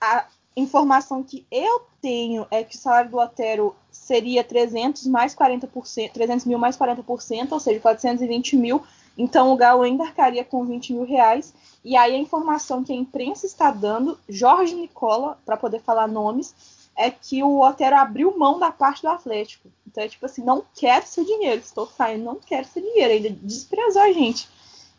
A 0.00 0.26
informação 0.56 1.22
que 1.22 1.46
eu 1.50 1.86
tenho 2.00 2.46
é 2.50 2.62
que 2.62 2.76
o 2.76 2.78
salário 2.78 3.10
do 3.10 3.18
Otero 3.18 3.74
seria 3.90 4.44
300 4.44 5.06
mais 5.06 5.34
40%, 5.34 6.12
300 6.12 6.46
mil 6.46 6.58
mais 6.58 6.76
40%, 6.76 7.52
ou 7.52 7.60
seja, 7.60 7.80
420 7.80 8.56
mil. 8.56 8.82
Então 9.16 9.52
o 9.52 9.56
Galo 9.56 9.84
embarcaria 9.84 10.44
com 10.44 10.64
20 10.64 10.92
mil 10.92 11.04
reais. 11.04 11.52
E 11.88 11.96
aí 11.96 12.14
a 12.14 12.18
informação 12.18 12.84
que 12.84 12.92
a 12.92 12.94
imprensa 12.94 13.46
está 13.46 13.70
dando, 13.70 14.20
Jorge 14.28 14.74
Nicola, 14.74 15.38
para 15.46 15.56
poder 15.56 15.80
falar 15.80 16.06
nomes, 16.06 16.54
é 16.94 17.10
que 17.10 17.42
o 17.42 17.60
Otero 17.62 17.96
abriu 17.96 18.36
mão 18.36 18.58
da 18.58 18.70
parte 18.70 19.00
do 19.00 19.08
Atlético. 19.08 19.72
Então 19.86 20.04
é 20.04 20.08
tipo 20.08 20.26
assim, 20.26 20.44
não 20.44 20.62
quero 20.74 21.06
seu 21.06 21.24
dinheiro, 21.24 21.62
estou 21.62 21.86
saindo, 21.86 22.24
não 22.24 22.34
quero 22.34 22.68
seu 22.68 22.82
dinheiro. 22.82 23.14
Ainda 23.14 23.30
desprezou 23.30 24.02
a 24.02 24.12
gente. 24.12 24.50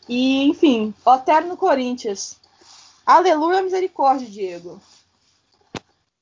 E, 0.07 0.45
enfim, 0.45 0.91
Otero 1.05 1.45
no 1.45 1.55
Corinthians. 1.55 2.39
Aleluia, 3.05 3.61
misericórdia, 3.61 4.27
Diego. 4.27 4.81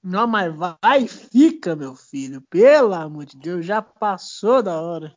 Não, 0.03 0.27
mas 0.27 0.53
vai 0.53 1.03
e 1.03 1.07
fica, 1.07 1.77
meu 1.77 1.95
filho. 1.95 2.41
Pelo 2.49 2.93
amor 2.93 3.25
de 3.25 3.37
Deus, 3.37 3.65
já 3.65 3.81
passou 3.81 4.61
da 4.61 4.81
hora. 4.81 5.15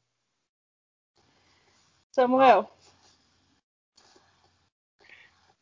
Samuel. 2.12 2.70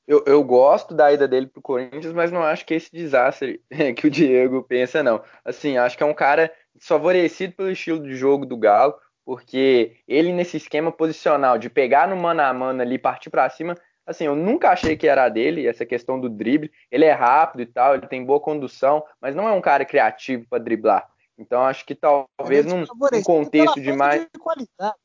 Eu, 0.08 0.24
eu 0.26 0.42
gosto 0.42 0.94
da 0.94 1.12
ida 1.12 1.28
dele 1.28 1.46
pro 1.46 1.60
Corinthians, 1.60 2.14
mas 2.14 2.32
não 2.32 2.42
acho 2.42 2.64
que 2.64 2.72
é 2.72 2.78
esse 2.78 2.90
desastre 2.90 3.60
que 3.94 4.06
o 4.06 4.10
Diego 4.10 4.62
pensa, 4.62 5.02
não. 5.02 5.22
Assim, 5.44 5.76
acho 5.76 5.98
que 5.98 6.02
é 6.02 6.06
um 6.06 6.14
cara 6.14 6.50
favorecido 6.80 7.52
pelo 7.52 7.70
estilo 7.70 8.02
de 8.02 8.14
jogo 8.16 8.46
do 8.46 8.56
Galo, 8.56 8.94
porque 9.22 9.96
ele 10.08 10.32
nesse 10.32 10.56
esquema 10.56 10.90
posicional 10.90 11.58
de 11.58 11.68
pegar 11.68 12.08
no 12.08 12.16
mano 12.16 12.40
a 12.40 12.54
mano 12.54 12.80
ali 12.80 12.94
e 12.94 12.98
partir 12.98 13.28
para 13.28 13.50
cima, 13.50 13.76
assim, 14.06 14.24
eu 14.24 14.34
nunca 14.34 14.70
achei 14.70 14.96
que 14.96 15.06
era 15.06 15.28
dele 15.28 15.66
essa 15.66 15.84
questão 15.84 16.18
do 16.18 16.30
drible. 16.30 16.72
Ele 16.90 17.04
é 17.04 17.12
rápido 17.12 17.60
e 17.60 17.66
tal, 17.66 17.94
ele 17.94 18.06
tem 18.06 18.24
boa 18.24 18.40
condução, 18.40 19.04
mas 19.20 19.34
não 19.34 19.46
é 19.46 19.52
um 19.52 19.60
cara 19.60 19.84
criativo 19.84 20.46
para 20.48 20.64
driblar. 20.64 21.06
Então 21.36 21.62
acho 21.62 21.84
que 21.84 21.94
talvez 21.94 22.64
num, 22.64 22.80
num 23.12 23.22
contexto 23.22 23.78
de 23.78 23.92
mais. 23.92 24.22
De 24.22 24.40
qualidade. 24.40 24.96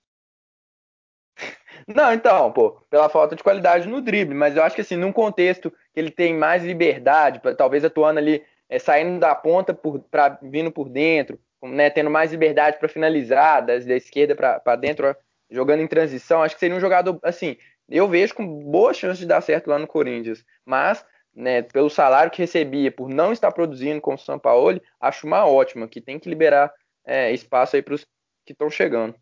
Não, 1.88 2.13
então, 2.13 2.51
pô, 2.51 2.71
pela 2.89 3.10
falta 3.10 3.36
de 3.36 3.43
qualidade 3.43 3.88
no 3.88 4.01
drible, 4.01 4.36
mas 4.36 4.56
eu 4.56 4.63
acho 4.63 4.75
que 4.75 4.82
assim, 4.82 4.95
num 4.95 5.12
contexto 5.12 5.69
que 5.93 5.99
ele 5.99 6.12
tem 6.12 6.34
mais 6.34 6.63
liberdade, 6.63 7.41
talvez 7.58 7.84
atuando 7.84 8.19
ali, 8.19 8.43
é, 8.69 8.79
saindo 8.79 9.19
da 9.19 9.36
ponta 9.36 9.73
por, 9.73 9.99
pra, 9.99 10.38
vindo 10.41 10.71
por 10.71 10.88
dentro, 10.88 11.39
né, 11.62 11.89
tendo 11.89 12.10
mais 12.10 12.32
liberdade 12.32 12.77
para 12.77 12.88
finalizar, 12.88 13.65
das, 13.65 13.86
da 13.86 13.95
esquerda 13.95 14.36
para 14.36 14.75
dentro, 14.75 15.15
jogando 15.49 15.82
em 15.82 15.88
transição, 15.88 16.41
acho 16.41 16.56
que 16.56 16.60
seria 16.60 16.75
um 16.75 16.79
jogador, 16.79 17.19
assim, 17.23 17.58
eu 17.89 18.08
vejo 18.08 18.34
com 18.34 18.45
boa 18.71 18.93
chance 18.93 19.19
de 19.19 19.25
dar 19.25 19.41
certo 19.41 19.67
lá 19.67 19.77
no 19.77 19.88
Corinthians. 19.88 20.43
Mas, 20.65 21.06
né, 21.36 21.62
pelo 21.62 21.89
salário 21.89 22.32
que 22.32 22.41
recebia, 22.41 22.91
por 22.91 23.10
não 23.10 23.32
estar 23.32 23.51
produzindo 23.51 24.01
com 24.01 24.13
o 24.13 24.17
São 24.17 24.39
Paulo, 24.39 24.82
acho 24.99 25.27
uma 25.27 25.45
ótima, 25.45 25.88
que 25.88 26.01
tem 26.01 26.19
que 26.19 26.29
liberar 26.29 26.73
é, 27.06 27.32
espaço 27.32 27.75
aí 27.75 27.82
para 27.82 27.95
os 27.95 28.06
que 28.45 28.53
estão 28.53 28.69
chegando. 28.69 29.15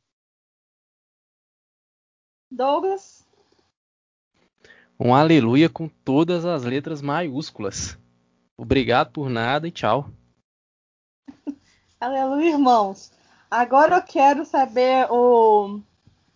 Douglas? 2.52 3.26
Um 5.00 5.16
aleluia 5.16 5.70
com 5.70 5.88
todas 5.88 6.44
as 6.44 6.64
letras 6.64 7.02
maiúsculas. 7.02 7.98
Obrigado 8.58 9.12
por 9.12 9.30
nada 9.30 9.68
e 9.68 9.72
tchau. 9.72 10.10
Aleluia, 12.00 12.50
irmãos. 12.50 13.12
Agora 13.50 13.96
eu 13.96 14.04
quero 14.04 14.46
saber 14.46 15.08
o. 15.10 15.80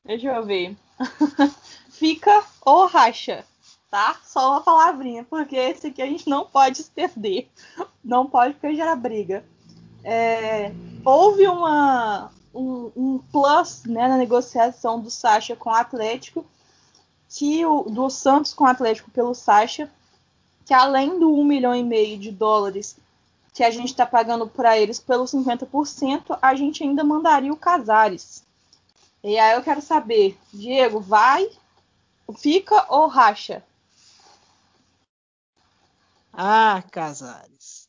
Deixa 0.06 0.28
eu 0.28 0.46
ver. 0.46 0.76
Fica 1.92 2.44
ou 2.66 2.88
racha, 2.88 3.46
tá? 3.92 4.20
Só 4.24 4.52
uma 4.52 4.62
palavrinha, 4.62 5.24
porque 5.24 5.56
esse 5.56 5.88
aqui 5.88 6.02
a 6.02 6.08
gente 6.08 6.30
não 6.30 6.46
pode 6.46 6.78
se 6.78 6.90
perder. 6.90 7.50
Não 8.04 8.26
pode 8.26 8.54
porque 8.54 8.76
gera 8.76 8.96
briga. 8.96 9.46
É... 10.04 10.72
Houve 11.04 11.48
uma, 11.48 12.32
um, 12.56 12.92
um, 12.96 13.20
plus 13.32 13.84
né, 13.84 14.08
na 14.08 14.18
negociação 14.18 15.00
do 15.00 15.12
Sacha 15.12 15.56
com 15.56 15.70
o 15.70 15.74
Atlético, 15.74 16.46
que 17.30 17.66
o, 17.66 17.84
do 17.84 18.10
Santos 18.10 18.54
com 18.54 18.64
o 18.64 18.68
Atlético 18.68 19.12
pelo 19.12 19.34
Sacha, 19.34 19.92
que 20.66 20.74
além 20.74 21.20
do 21.20 21.34
1 21.34 21.44
milhão 21.44 21.76
e 21.76 21.84
meio 21.84 22.18
de 22.18 22.32
dólares 22.32 22.98
que 23.54 23.64
a 23.64 23.72
gente 23.72 23.90
está 23.90 24.06
pagando 24.06 24.48
para 24.48 24.78
eles 24.78 25.00
pelos 25.00 25.32
50%, 25.32 26.38
a 26.42 26.56
gente 26.56 26.84
ainda 26.84 27.04
mandaria 27.04 27.54
o 27.54 27.58
Casares. 27.58 28.44
E 29.24 29.38
aí 29.38 29.56
eu 29.56 29.64
quero 29.64 29.82
saber, 29.82 30.38
Diego, 30.54 31.00
vai, 31.00 31.50
fica 32.38 32.86
ou 32.90 33.08
racha? 33.08 33.64
Ah, 36.34 36.84
Casares. 36.92 37.85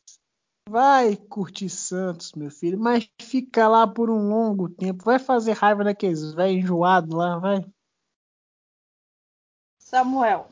Vai 0.69 1.15
curtir 1.15 1.69
Santos, 1.69 2.33
meu 2.33 2.51
filho, 2.51 2.77
mas 2.77 3.09
fica 3.21 3.69
lá 3.69 3.87
por 3.87 4.09
um 4.09 4.27
longo 4.27 4.67
tempo. 4.67 5.05
Vai 5.05 5.17
fazer 5.17 5.53
raiva 5.53 5.83
daqueles 5.83 6.33
vai 6.33 6.51
enjoado 6.51 7.15
lá, 7.15 7.39
vai. 7.39 7.65
Samuel. 9.79 10.51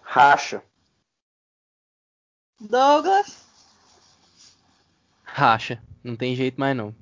Racha. 0.00 0.64
Douglas. 2.58 3.44
Racha. 5.22 5.82
Não 6.02 6.16
tem 6.16 6.34
jeito 6.34 6.58
mais 6.58 6.74
não. 6.74 6.94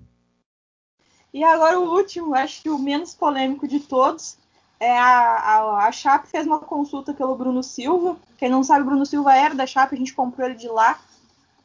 E 1.32 1.44
agora 1.44 1.78
o 1.78 1.94
último, 1.94 2.34
acho 2.34 2.60
que 2.60 2.68
o 2.68 2.78
menos 2.78 3.14
polêmico 3.14 3.68
de 3.68 3.78
todos, 3.78 4.36
é 4.82 4.98
a, 4.98 5.36
a, 5.36 5.86
a 5.86 5.92
Chape 5.92 6.26
fez 6.26 6.44
uma 6.44 6.58
consulta 6.58 7.14
pelo 7.14 7.36
Bruno 7.36 7.62
Silva. 7.62 8.16
Quem 8.36 8.50
não 8.50 8.64
sabe, 8.64 8.82
o 8.82 8.84
Bruno 8.84 9.06
Silva 9.06 9.32
era 9.32 9.54
da 9.54 9.64
Chape, 9.64 9.94
a 9.94 9.98
gente 9.98 10.12
comprou 10.12 10.44
ele 10.44 10.56
de 10.56 10.66
lá. 10.66 11.00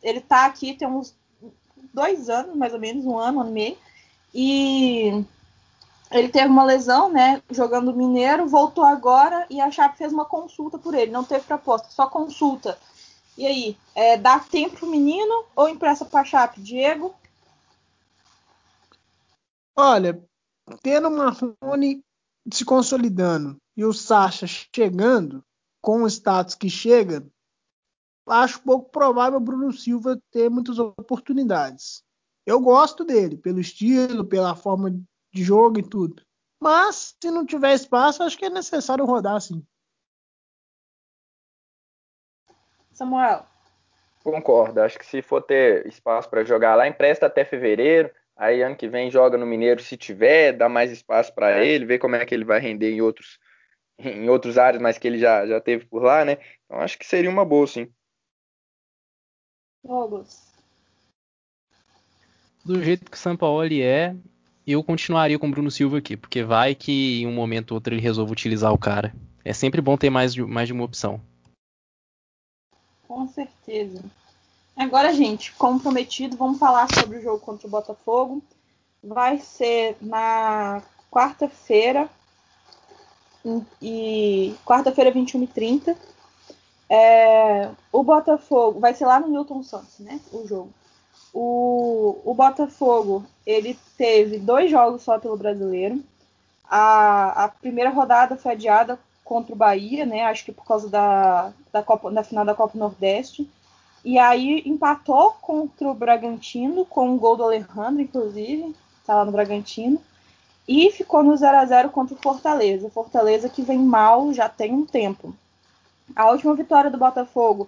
Ele 0.03 0.21
tá 0.21 0.45
aqui 0.45 0.75
tem 0.75 0.87
uns 0.87 1.15
dois 1.91 2.29
anos, 2.29 2.55
mais 2.55 2.73
ou 2.73 2.79
menos, 2.79 3.05
um 3.05 3.17
ano, 3.17 3.39
um 3.39 3.41
ano 3.41 3.49
e 3.49 3.53
meio. 3.53 3.77
E 4.35 5.25
ele 6.11 6.29
teve 6.29 6.45
uma 6.45 6.63
lesão, 6.63 7.11
né, 7.11 7.41
jogando 7.49 7.91
Mineiro, 7.91 8.47
voltou 8.47 8.83
agora 8.83 9.47
e 9.49 9.59
a 9.59 9.71
Chape 9.71 9.97
fez 9.97 10.13
uma 10.13 10.25
consulta 10.25 10.77
por 10.77 10.93
ele. 10.93 11.09
Não 11.09 11.23
teve 11.23 11.43
proposta, 11.43 11.89
só 11.89 12.07
consulta. 12.07 12.77
E 13.35 13.47
aí, 13.47 13.77
é, 13.95 14.15
dá 14.15 14.37
tempo 14.39 14.77
pro 14.77 14.91
menino 14.91 15.43
ou 15.55 15.67
empresta 15.67 16.05
pra 16.05 16.23
Chape? 16.23 16.61
Diego? 16.61 17.15
Olha, 19.75 20.23
tendo 20.83 21.07
o 21.07 21.11
Marrone 21.11 22.03
se 22.51 22.65
consolidando 22.65 23.57
e 23.75 23.83
o 23.83 23.93
Sacha 23.93 24.45
chegando 24.47 25.43
com 25.81 26.03
o 26.03 26.07
status 26.07 26.55
que 26.55 26.69
chega, 26.69 27.25
acho 28.27 28.61
pouco 28.61 28.89
provável 28.91 29.37
o 29.37 29.41
Bruno 29.41 29.71
Silva 29.71 30.19
ter 30.31 30.49
muitas 30.49 30.79
oportunidades. 30.79 32.03
Eu 32.45 32.59
gosto 32.59 33.03
dele, 33.03 33.37
pelo 33.37 33.59
estilo, 33.59 34.25
pela 34.25 34.55
forma 34.55 34.91
de 35.33 35.43
jogo 35.43 35.79
e 35.79 35.83
tudo. 35.83 36.23
Mas, 36.59 37.15
se 37.21 37.29
não 37.29 37.45
tiver 37.45 37.73
espaço, 37.73 38.23
acho 38.23 38.37
que 38.37 38.45
é 38.45 38.49
necessário 38.49 39.05
rodar 39.05 39.39
sim. 39.41 39.65
Samuel. 42.91 43.45
Concordo. 44.23 44.81
Acho 44.81 44.97
que 44.97 45.05
se 45.05 45.21
for 45.21 45.41
ter 45.41 45.85
espaço 45.85 46.29
para 46.29 46.43
jogar 46.43 46.75
lá, 46.75 46.87
empresta 46.87 47.27
até 47.27 47.45
fevereiro. 47.45 48.09
Aí 48.37 48.61
ano 48.61 48.75
que 48.75 48.87
vem 48.87 49.09
joga 49.09 49.37
no 49.37 49.45
Mineiro 49.45 49.81
se 49.81 49.97
tiver, 49.97 50.53
dá 50.53 50.69
mais 50.69 50.91
espaço 50.91 51.33
para 51.33 51.63
ele, 51.65 51.85
ver 51.85 51.97
como 51.97 52.15
é 52.15 52.25
que 52.25 52.35
ele 52.35 52.45
vai 52.45 52.59
render 52.59 52.91
em 52.91 53.01
outros 53.01 53.39
em 53.99 54.29
outros 54.29 54.59
áreas, 54.59 54.81
mas 54.81 54.97
que 54.99 55.07
ele 55.07 55.17
já, 55.17 55.45
já 55.47 55.59
teve 55.59 55.85
por 55.85 56.03
lá, 56.03 56.23
né? 56.23 56.37
Então 56.65 56.79
acho 56.79 56.99
que 56.99 57.05
seria 57.05 57.29
uma 57.29 57.43
boa, 57.43 57.65
sim. 57.65 57.91
Logos. 59.83 60.45
Do 62.63 62.83
jeito 62.83 63.09
que 63.09 63.17
o 63.17 63.19
São 63.19 63.35
Paulo 63.35 63.63
é, 63.63 64.15
eu 64.67 64.83
continuaria 64.83 65.39
com 65.39 65.47
o 65.47 65.51
Bruno 65.51 65.71
Silva 65.71 65.97
aqui, 65.97 66.17
porque 66.17 66.43
vai 66.43 66.75
que 66.75 67.21
em 67.21 67.27
um 67.27 67.33
momento 67.33 67.71
ou 67.71 67.77
outro 67.77 67.93
ele 67.93 68.01
resolve 68.01 68.33
utilizar 68.33 68.71
o 68.71 68.77
cara. 68.77 69.15
É 69.43 69.53
sempre 69.53 69.81
bom 69.81 69.97
ter 69.97 70.09
mais 70.09 70.33
de, 70.33 70.43
mais 70.43 70.67
de 70.67 70.73
uma 70.73 70.83
opção. 70.83 71.21
Com 73.07 73.27
certeza. 73.29 74.03
Agora, 74.77 75.11
gente, 75.11 75.53
como 75.53 75.79
prometido, 75.79 76.37
vamos 76.37 76.59
falar 76.59 76.87
sobre 76.93 77.17
o 77.17 77.21
jogo 77.21 77.39
contra 77.39 77.67
o 77.67 77.69
Botafogo. 77.69 78.43
Vai 79.03 79.39
ser 79.39 79.97
na 79.99 80.83
quarta-feira. 81.09 82.07
E 83.81 84.55
quarta-feira, 84.63 85.11
21h30. 85.11 85.95
É, 86.89 87.69
o 87.91 88.03
Botafogo 88.03 88.79
vai 88.79 88.93
ser 88.93 89.05
lá 89.07 89.19
no 89.19 89.27
Newton 89.27 89.63
Santos, 89.63 89.97
né? 89.99 90.21
O 90.31 90.47
jogo. 90.47 90.69
O, 91.33 92.19
o 92.23 92.33
Botafogo 92.35 93.25
ele 93.45 93.77
teve 93.97 94.37
dois 94.37 94.69
jogos 94.69 95.01
só 95.01 95.17
pelo 95.17 95.35
brasileiro. 95.37 96.03
A, 96.69 97.45
a 97.45 97.47
primeira 97.47 97.89
rodada 97.89 98.37
foi 98.37 98.51
adiada 98.51 98.99
contra 99.23 99.53
o 99.53 99.57
Bahia, 99.57 100.05
né? 100.05 100.23
Acho 100.23 100.45
que 100.45 100.51
por 100.51 100.65
causa 100.65 100.87
da, 100.87 101.51
da, 101.71 101.81
Copa, 101.81 102.11
da 102.11 102.23
final 102.23 102.45
da 102.45 102.53
Copa 102.53 102.77
Nordeste. 102.77 103.49
E 104.07 104.17
aí 104.17 104.63
empatou 104.65 105.33
contra 105.41 105.89
o 105.89 105.93
Bragantino, 105.93 106.85
com 106.85 107.09
um 107.09 107.17
gol 107.17 107.35
do 107.35 107.43
Alejandro, 107.43 108.01
inclusive, 108.01 108.73
tá 109.05 109.15
lá 109.15 109.25
no 109.25 109.31
Bragantino. 109.31 110.01
E 110.67 110.91
ficou 110.91 111.23
no 111.23 111.35
0 111.35 111.57
a 111.57 111.65
0 111.65 111.89
contra 111.89 112.15
o 112.15 112.21
Fortaleza. 112.21 112.89
Fortaleza 112.89 113.49
que 113.49 113.61
vem 113.61 113.79
mal 113.79 114.33
já 114.33 114.47
tem 114.47 114.73
um 114.73 114.85
tempo. 114.85 115.35
A 116.15 116.29
última 116.31 116.55
vitória 116.55 116.89
do 116.89 116.97
Botafogo 116.97 117.67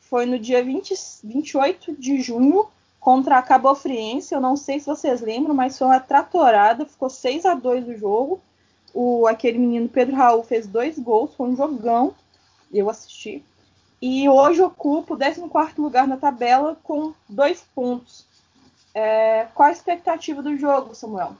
foi 0.00 0.24
no 0.24 0.38
dia 0.38 0.64
20, 0.64 0.94
28 1.22 1.94
de 1.96 2.20
junho 2.20 2.66
contra 2.98 3.36
a 3.38 3.42
Cabo 3.42 3.74
Friense. 3.74 4.34
Eu 4.34 4.40
não 4.40 4.56
sei 4.56 4.80
se 4.80 4.86
vocês 4.86 5.20
lembram, 5.20 5.54
mas 5.54 5.76
foi 5.76 5.86
uma 5.86 6.00
tratorada. 6.00 6.86
Ficou 6.86 7.10
6 7.10 7.44
a 7.44 7.54
2 7.54 7.88
o 7.88 7.98
jogo 7.98 8.40
o, 8.94 9.26
aquele 9.26 9.58
menino 9.58 9.88
Pedro 9.88 10.14
Raul 10.14 10.44
fez 10.44 10.68
dois 10.68 10.96
gols, 10.98 11.34
foi 11.34 11.48
um 11.48 11.56
jogão, 11.56 12.14
eu 12.72 12.88
assisti. 12.88 13.44
E 14.06 14.28
hoje 14.28 14.60
ocupa 14.60 15.14
o 15.14 15.18
14 15.18 15.80
lugar 15.80 16.06
na 16.06 16.18
tabela 16.18 16.76
com 16.82 17.14
dois 17.26 17.62
pontos. 17.74 18.28
É, 18.92 19.46
qual 19.54 19.70
a 19.70 19.72
expectativa 19.72 20.42
do 20.42 20.58
jogo, 20.58 20.94
Samuel? 20.94 21.34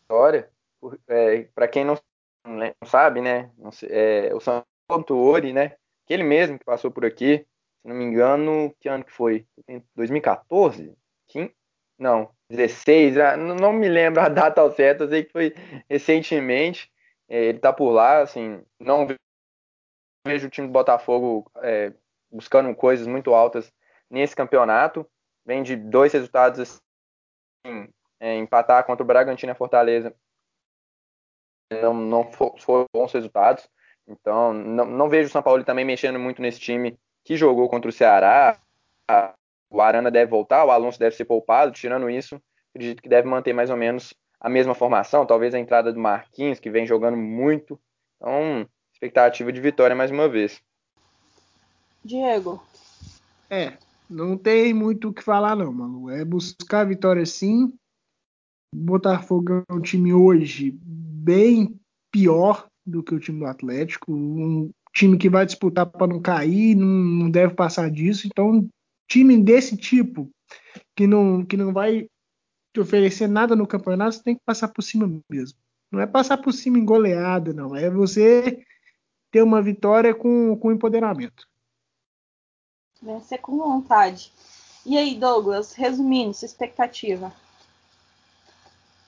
História, 0.00 0.48
é, 1.06 1.42
para 1.54 1.68
quem 1.68 1.84
não, 1.84 1.98
não, 2.46 2.72
sabe, 2.86 3.20
né? 3.20 3.50
É, 3.90 4.34
o 4.34 4.40
São 4.40 4.64
Ori, 5.10 5.52
né? 5.52 5.76
Aquele 6.06 6.22
mesmo 6.22 6.58
que 6.58 6.64
passou 6.64 6.90
por 6.90 7.04
aqui, 7.04 7.46
se 7.82 7.88
não 7.88 7.94
me 7.94 8.04
engano, 8.04 8.74
que 8.80 8.88
ano 8.88 9.04
que 9.04 9.12
foi? 9.12 9.46
2014? 9.94 10.96
Não, 11.98 12.30
16, 12.48 13.18
ah, 13.18 13.36
não 13.36 13.74
me 13.74 13.90
lembro 13.90 14.22
a 14.22 14.30
data 14.30 14.58
ao 14.62 14.72
certo, 14.72 15.02
eu 15.02 15.08
sei 15.10 15.24
que 15.24 15.32
foi 15.32 15.54
recentemente. 15.86 16.90
É, 17.28 17.44
ele 17.44 17.58
tá 17.58 17.74
por 17.74 17.90
lá, 17.90 18.22
assim, 18.22 18.62
não 18.80 19.06
vejo 20.24 20.46
o 20.46 20.50
time 20.50 20.66
do 20.66 20.72
Botafogo 20.72 21.50
é, 21.56 21.92
buscando 22.30 22.74
coisas 22.74 23.06
muito 23.06 23.34
altas 23.34 23.72
nesse 24.10 24.34
campeonato. 24.34 25.06
Vem 25.44 25.62
de 25.62 25.76
dois 25.76 26.12
resultados 26.12 26.60
assim, 26.60 27.88
é, 28.18 28.36
empatar 28.36 28.84
contra 28.84 29.02
o 29.02 29.06
Bragantino 29.06 29.52
e 29.52 29.54
Fortaleza. 29.54 30.14
Não, 31.70 31.94
não 31.94 32.30
foram 32.32 32.86
bons 32.92 33.12
resultados. 33.12 33.68
Então, 34.06 34.52
não, 34.52 34.84
não 34.84 35.08
vejo 35.08 35.28
o 35.28 35.32
São 35.32 35.42
Paulo 35.42 35.64
também 35.64 35.84
mexendo 35.84 36.18
muito 36.18 36.40
nesse 36.40 36.60
time 36.60 36.98
que 37.24 37.36
jogou 37.36 37.68
contra 37.68 37.88
o 37.88 37.92
Ceará 37.92 38.60
o 39.74 39.80
Arana 39.80 40.10
deve 40.10 40.30
voltar, 40.30 40.64
o 40.64 40.70
Alonso 40.70 40.98
deve 40.98 41.16
ser 41.16 41.24
poupado, 41.24 41.72
tirando 41.72 42.08
isso, 42.08 42.40
acredito 42.70 43.02
que 43.02 43.08
deve 43.08 43.28
manter 43.28 43.52
mais 43.52 43.70
ou 43.70 43.76
menos 43.76 44.14
a 44.40 44.48
mesma 44.48 44.74
formação, 44.74 45.26
talvez 45.26 45.54
a 45.54 45.58
entrada 45.58 45.92
do 45.92 45.98
Marquinhos, 45.98 46.60
que 46.60 46.70
vem 46.70 46.86
jogando 46.86 47.16
muito. 47.16 47.80
Então, 48.16 48.68
expectativa 49.04 49.52
de 49.52 49.60
vitória 49.60 49.94
mais 49.94 50.10
uma 50.10 50.28
vez. 50.28 50.60
Diego. 52.04 52.62
É, 53.50 53.76
não 54.08 54.36
tem 54.36 54.72
muito 54.72 55.08
o 55.08 55.12
que 55.12 55.22
falar 55.22 55.54
não, 55.54 55.72
mano. 55.72 56.10
É 56.10 56.24
buscar 56.24 56.80
a 56.80 56.84
vitória 56.84 57.24
sim. 57.26 57.72
Botafogo 58.74 59.62
é 59.68 59.72
um 59.72 59.80
time 59.80 60.12
hoje 60.12 60.76
bem 60.82 61.78
pior 62.10 62.66
do 62.84 63.02
que 63.02 63.14
o 63.14 63.20
time 63.20 63.38
do 63.38 63.46
Atlético, 63.46 64.12
um 64.12 64.70
time 64.92 65.16
que 65.16 65.28
vai 65.28 65.46
disputar 65.46 65.86
para 65.86 66.06
não 66.06 66.20
cair, 66.20 66.74
não, 66.74 66.86
não 66.86 67.30
deve 67.30 67.54
passar 67.54 67.90
disso. 67.90 68.26
Então, 68.26 68.68
time 69.08 69.38
desse 69.38 69.76
tipo, 69.76 70.30
que 70.96 71.06
não, 71.06 71.44
que 71.44 71.56
não 71.56 71.72
vai 71.72 72.08
te 72.74 72.80
oferecer 72.80 73.28
nada 73.28 73.54
no 73.54 73.66
campeonato, 73.66 74.16
você 74.16 74.22
tem 74.22 74.34
que 74.34 74.42
passar 74.44 74.68
por 74.68 74.82
cima 74.82 75.08
mesmo. 75.30 75.58
Não 75.90 76.00
é 76.00 76.06
passar 76.06 76.38
por 76.38 76.52
cima 76.52 76.78
em 76.78 76.84
goleada, 76.84 77.52
não. 77.52 77.76
É 77.76 77.88
você 77.88 78.64
ter 79.34 79.42
uma 79.42 79.60
vitória 79.60 80.14
com, 80.14 80.56
com 80.56 80.70
empoderamento. 80.70 81.48
Vencer 83.02 83.40
com 83.40 83.58
vontade. 83.58 84.30
E 84.86 84.96
aí, 84.96 85.16
Douglas, 85.16 85.72
resumindo, 85.72 86.32
sua 86.32 86.46
expectativa? 86.46 87.32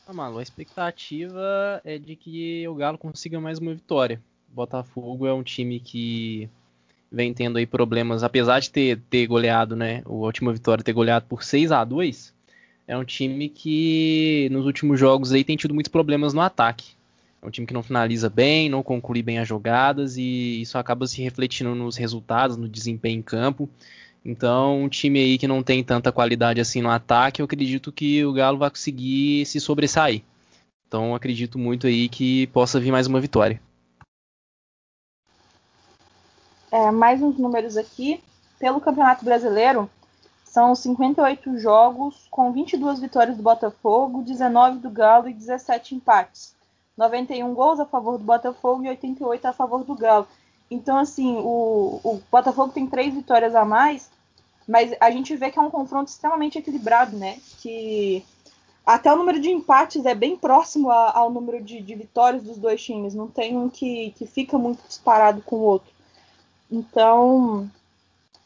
Ah, 0.05 0.13
Malu, 0.13 0.39
a 0.39 0.43
expectativa 0.43 1.81
é 1.85 1.97
de 1.97 2.17
que 2.17 2.67
o 2.67 2.75
Galo 2.75 2.99
consiga 2.99 3.41
mais 3.41 3.61
uma 3.61 3.73
vitória. 3.73 4.21
O 4.51 4.55
Botafogo 4.57 5.29
é 5.29 5.33
um 5.33 5.45
time 5.45 5.79
que 5.79 6.51
vem 7.11 7.33
tendo 7.33 7.59
aí 7.59 7.67
problemas, 7.67 8.25
apesar 8.25 8.59
de 8.59 8.69
ter, 8.69 9.01
ter 9.09 9.29
goleado, 9.29 9.77
né? 9.77 10.03
A 10.05 10.11
última 10.11 10.53
vitória 10.53 10.83
ter 10.83 10.93
goleado 10.93 11.27
por 11.29 11.45
6 11.45 11.71
a 11.71 11.85
2 11.85 12.35
é 12.89 12.99
um 12.99 13.05
time 13.05 13.49
que 13.49 14.49
nos 14.51 14.67
últimos 14.67 14.99
jogos 14.99 15.31
aí 15.31 15.45
tem 15.45 15.57
tido 15.57 15.73
muitos 15.73 15.93
problemas 15.93 16.35
no 16.35 16.41
ataque. 16.41 16.97
É 17.43 17.47
um 17.47 17.51
time 17.51 17.67
que 17.67 17.75
não 17.75 17.83
finaliza 17.83 18.29
bem, 18.29 18.69
não 18.69 18.83
conclui 18.83 19.23
bem 19.23 19.39
as 19.39 19.47
jogadas 19.47 20.17
e 20.17 20.61
isso 20.61 20.79
acaba 20.79 21.07
se 21.07 21.23
refletindo 21.23 21.75
nos 21.75 21.97
resultados, 21.97 22.57
no 22.57 22.69
desempenho 22.69 23.19
em 23.19 23.23
campo. 23.23 23.69
Então, 24.25 24.83
um 24.83 24.89
time 24.89 25.21
aí 25.21 25.39
que 25.39 25.47
não 25.47 25.63
tem 25.63 25.85
tanta 25.85 26.11
qualidade 26.11 26.61
assim 26.61 26.83
no 26.83 26.91
ataque, 26.91 27.41
eu 27.41 27.45
acredito 27.45 27.93
que 27.93 28.25
o 28.25 28.33
Galo 28.33 28.59
vai 28.59 28.69
conseguir 28.69 29.47
se 29.47 29.61
sobressair. 29.61 30.23
Então, 30.89 31.15
acredito 31.15 31.59
muito 31.59 31.87
aí 31.87 32.09
que 32.09 32.49
possa 32.49 32.81
vir 32.81 32.91
mais 32.91 33.07
uma 33.07 33.21
vitória. 33.21 33.61
É, 36.73 36.91
mais 36.91 37.23
uns 37.23 37.39
números 37.39 37.77
aqui. 37.77 38.21
Pelo 38.59 38.81
Campeonato 38.81 39.25
Brasileiro, 39.25 39.89
são 40.45 40.75
58 40.75 41.59
jogos 41.59 42.27
com 42.31 42.51
22 42.51 42.99
vitórias 42.99 43.37
do 43.37 43.43
Botafogo, 43.43 44.23
19 44.23 44.79
do 44.79 44.91
Galo 44.91 45.29
e 45.29 45.35
17 45.35 45.95
empates. 45.95 46.56
91 46.97 47.53
gols 47.55 47.81
a 47.81 47.87
favor 47.87 48.19
do 48.19 48.25
Botafogo 48.25 48.85
e 48.85 48.89
88 48.89 49.47
a 49.47 49.53
favor 49.53 49.85
do 49.85 49.95
Galo. 49.95 50.27
Então, 50.71 50.99
assim, 50.99 51.37
o, 51.37 52.01
o 52.03 52.23
Botafogo 52.31 52.73
tem 52.73 52.87
três 52.87 53.15
vitórias 53.15 53.55
a 53.55 53.65
mais, 53.65 54.11
mas 54.67 54.95
a 55.01 55.11
gente 55.11 55.37
vê 55.37 55.51
que 55.51 55.59
é 55.59 55.63
um 55.63 55.71
confronto 55.71 56.11
extremamente 56.11 56.59
equilibrado, 56.59 57.17
né? 57.17 57.39
Que 57.61 58.25
até 58.85 59.13
o 59.13 59.17
número 59.17 59.41
de 59.41 59.51
empates 59.51 60.07
é 60.07 60.15
bem 60.15 60.37
próximo 60.37 60.91
a, 60.91 61.17
ao 61.17 61.31
número 61.31 61.63
de, 61.63 61.81
de, 61.81 61.95
vitórias 61.95 62.43
dos 62.43 62.57
dois 62.57 62.83
times. 62.83 63.15
Não 63.15 63.29
tem 63.29 63.57
um 63.57 63.69
que, 63.69 64.13
que 64.13 64.27
fica 64.27 64.59
muito 64.59 64.87
disparado 64.87 65.43
com 65.43 65.57
o 65.57 65.61
outro. 65.61 65.93
Então, 66.71 67.71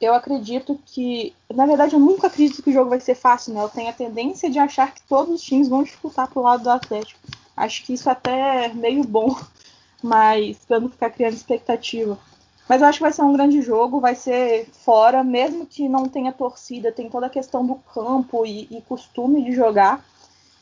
eu 0.01 0.15
acredito 0.15 0.79
que. 0.87 1.35
Na 1.55 1.67
verdade, 1.67 1.95
eu 1.95 2.01
nunca 2.01 2.27
acredito 2.27 2.63
que 2.63 2.71
o 2.71 2.73
jogo 2.73 2.91
vai 2.91 3.01
ser 3.01 3.15
fácil, 3.15 3.55
né? 3.55 3.63
Eu 3.63 3.69
tenho 3.69 3.89
a 3.89 3.95
tendência 3.95 4.51
de 4.51 4.59
achar 4.59 4.95
que 4.95 5.03
todos 5.03 5.35
os 5.35 5.43
times 5.43 5.69
vão 5.69 5.83
disputar 5.83 6.29
pro 6.29 6.43
lado 6.43 6.65
do 6.65 6.71
Atlético. 6.71 7.21
Acho 7.61 7.85
que 7.85 7.93
isso 7.93 8.09
até 8.09 8.67
é 8.67 8.69
meio 8.69 9.05
bom, 9.05 9.37
mas 10.03 10.59
para 10.67 10.81
não 10.81 10.89
ficar 10.89 11.11
criando 11.11 11.35
expectativa. 11.35 12.19
Mas 12.67 12.81
eu 12.81 12.89
acho 12.89 12.99
que 12.99 13.03
vai 13.03 13.13
ser 13.13 13.23
um 13.23 13.33
grande 13.33 13.61
jogo, 13.61 14.01
vai 14.01 14.15
ser 14.15 14.67
fora, 14.85 15.25
mesmo 15.25 15.67
que 15.67 15.89
não 15.89 16.09
tenha 16.09 16.33
torcida, 16.33 16.93
tem 16.93 17.11
toda 17.11 17.27
a 17.27 17.31
questão 17.31 17.67
do 17.67 17.75
campo 17.75 18.47
e, 18.47 18.69
e 18.71 18.81
costume 18.83 19.45
de 19.45 19.53
jogar. 19.53 20.05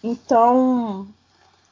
Então, 0.02 1.06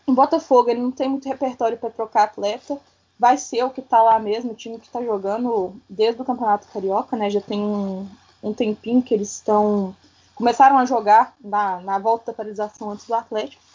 o 0.07 0.13
Botafogo 0.13 0.71
ele 0.71 0.81
não 0.81 0.93
tem 0.93 1.09
muito 1.09 1.29
repertório 1.29 1.79
para 1.79 1.91
trocar 1.91 2.25
atleta. 2.25 2.79
Vai 3.19 3.39
ser 3.39 3.65
o 3.65 3.71
que 3.71 3.81
está 3.81 4.03
lá 4.03 4.19
mesmo, 4.19 4.53
o 4.53 4.55
time 4.55 4.79
que 4.79 4.87
está 4.87 5.03
jogando 5.03 5.75
desde 5.89 6.21
o 6.21 6.25
Campeonato 6.25 6.69
Carioca, 6.69 7.17
né? 7.17 7.31
Já 7.31 7.41
tem 7.41 7.61
um, 7.61 8.07
um 8.43 8.53
tempinho 8.53 9.03
que 9.03 9.15
eles 9.15 9.33
estão. 9.37 9.97
começaram 10.35 10.79
a 10.79 10.85
jogar 10.85 11.35
na, 11.43 11.81
na 11.81 11.99
volta 11.99 12.27
da 12.27 12.37
paralisação 12.37 12.91
antes 12.91 13.07
do 13.07 13.15
Atlético. 13.15 13.66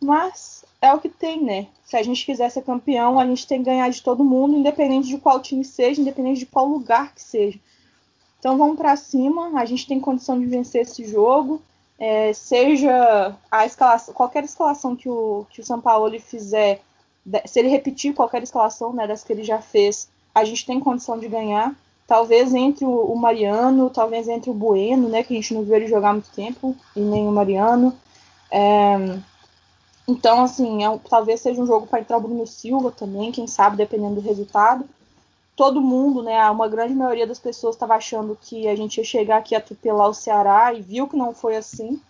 Mas 0.00 0.64
é 0.80 0.92
o 0.92 0.98
que 0.98 1.08
tem, 1.08 1.42
né? 1.42 1.66
Se 1.84 1.96
a 1.96 2.02
gente 2.02 2.24
quiser 2.24 2.50
ser 2.50 2.62
campeão, 2.62 3.18
a 3.18 3.26
gente 3.26 3.46
tem 3.46 3.58
que 3.58 3.66
ganhar 3.66 3.88
de 3.90 4.02
todo 4.02 4.24
mundo, 4.24 4.56
independente 4.56 5.08
de 5.08 5.18
qual 5.18 5.40
time 5.40 5.64
seja, 5.64 6.00
independente 6.00 6.40
de 6.40 6.46
qual 6.46 6.66
lugar 6.66 7.14
que 7.14 7.22
seja. 7.22 7.58
Então 8.38 8.56
vamos 8.56 8.78
para 8.78 8.96
cima, 8.96 9.60
a 9.60 9.64
gente 9.66 9.86
tem 9.86 10.00
condição 10.00 10.40
de 10.40 10.46
vencer 10.46 10.82
esse 10.82 11.04
jogo. 11.04 11.60
É, 11.98 12.32
seja 12.32 13.36
a 13.50 13.66
escalação, 13.66 14.14
qualquer 14.14 14.42
escalação 14.42 14.96
que 14.96 15.06
o, 15.06 15.46
que 15.50 15.60
o 15.60 15.64
São 15.64 15.78
Paulo 15.78 16.18
fizer, 16.18 16.80
se 17.44 17.58
ele 17.58 17.68
repetir 17.68 18.14
qualquer 18.14 18.42
escalação 18.42 18.90
né, 18.94 19.06
das 19.06 19.22
que 19.22 19.30
ele 19.30 19.44
já 19.44 19.60
fez, 19.60 20.08
a 20.34 20.42
gente 20.42 20.64
tem 20.64 20.80
condição 20.80 21.18
de 21.18 21.28
ganhar. 21.28 21.74
Talvez 22.06 22.54
entre 22.54 22.86
o, 22.86 22.90
o 22.90 23.16
Mariano, 23.16 23.90
talvez 23.90 24.28
entre 24.28 24.48
o 24.48 24.54
Bueno, 24.54 25.10
né, 25.10 25.22
que 25.22 25.34
a 25.34 25.36
gente 25.36 25.52
não 25.52 25.62
viu 25.62 25.76
ele 25.76 25.86
jogar 25.86 26.08
há 26.08 26.12
muito 26.14 26.30
tempo, 26.30 26.74
e 26.96 27.00
nem 27.00 27.28
o 27.28 27.32
Mariano. 27.32 27.94
É, 28.50 29.18
então, 30.10 30.42
assim, 30.42 30.84
é 30.84 30.98
talvez 31.08 31.40
seja 31.40 31.62
um 31.62 31.66
jogo 31.66 31.86
para 31.86 32.00
entrar 32.00 32.16
o 32.16 32.20
Bruno 32.20 32.44
Silva 32.44 32.90
também, 32.90 33.30
quem 33.30 33.46
sabe, 33.46 33.76
dependendo 33.76 34.16
do 34.16 34.20
resultado. 34.20 34.84
Todo 35.54 35.80
mundo, 35.80 36.20
né, 36.20 36.50
uma 36.50 36.66
grande 36.66 36.94
maioria 36.94 37.28
das 37.28 37.38
pessoas 37.38 37.76
estava 37.76 37.94
achando 37.94 38.36
que 38.40 38.66
a 38.66 38.74
gente 38.74 38.98
ia 38.98 39.04
chegar 39.04 39.36
aqui 39.36 39.54
a 39.54 39.58
atropelar 39.58 40.08
o 40.08 40.14
Ceará 40.14 40.74
e 40.74 40.82
viu 40.82 41.06
que 41.06 41.16
não 41.16 41.32
foi 41.32 41.56
assim. 41.56 42.02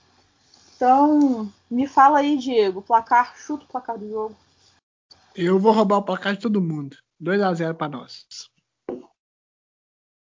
Então, 0.75 1.53
me 1.71 1.87
fala 1.87 2.21
aí, 2.21 2.39
Diego, 2.39 2.81
placar, 2.81 3.37
chuta 3.37 3.65
o 3.65 3.69
placar 3.69 3.99
do 3.99 4.09
jogo. 4.09 4.35
Eu 5.37 5.59
vou 5.59 5.73
roubar 5.73 5.99
o 5.99 6.03
placar 6.03 6.33
de 6.33 6.41
todo 6.41 6.63
mundo. 6.63 6.97
2 7.21 7.43
a 7.43 7.53
0 7.53 7.75
para 7.75 7.89
nós. 7.89 8.27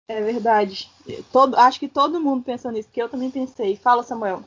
É 0.09 0.21
verdade. 0.21 0.91
Todo, 1.31 1.55
acho 1.55 1.79
que 1.79 1.87
todo 1.87 2.19
mundo 2.19 2.43
pensou 2.43 2.71
nisso, 2.71 2.89
porque 2.89 3.01
eu 3.01 3.07
também 3.07 3.31
pensei. 3.31 3.77
Fala, 3.77 4.03
Samuel. 4.03 4.43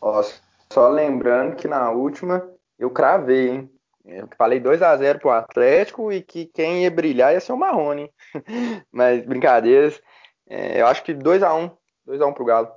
Nossa, 0.00 0.40
só 0.76 0.90
lembrando 0.90 1.56
que 1.56 1.66
na 1.66 1.90
última 1.90 2.46
eu 2.78 2.90
cravei, 2.90 3.48
hein? 3.48 3.70
Eu 4.04 4.28
falei 4.36 4.60
2 4.60 4.82
a 4.82 4.94
0 4.94 5.18
pro 5.18 5.30
Atlético 5.30 6.12
e 6.12 6.20
que 6.20 6.44
quem 6.44 6.82
ia 6.82 6.90
brilhar 6.90 7.32
ia 7.32 7.40
ser 7.40 7.54
o 7.54 7.56
Marrone. 7.56 8.12
Mas 8.92 9.24
brincadeiras. 9.24 9.98
É, 10.46 10.82
eu 10.82 10.86
acho 10.86 11.02
que 11.02 11.14
2 11.14 11.42
a 11.42 11.54
1 11.54 11.70
2 12.04 12.20
a 12.20 12.26
1 12.26 12.32
pro 12.34 12.44
Galo. 12.44 12.70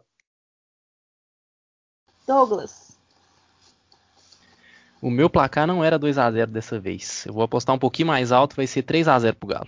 Douglas. 2.25 2.97
O 5.01 5.11
meu 5.11 5.29
placar 5.29 5.67
não 5.67 5.83
era 5.83 5.99
2 5.99 6.17
a 6.17 6.31
0 6.31 6.51
dessa 6.51 6.79
vez. 6.79 7.25
Eu 7.25 7.33
vou 7.33 7.43
apostar 7.43 7.75
um 7.75 7.79
pouquinho 7.79 8.07
mais 8.07 8.31
alto, 8.31 8.55
vai 8.55 8.65
ser 8.65 8.83
3 8.83 9.09
a 9.09 9.19
0 9.19 9.35
pro 9.35 9.49
Galo. 9.49 9.67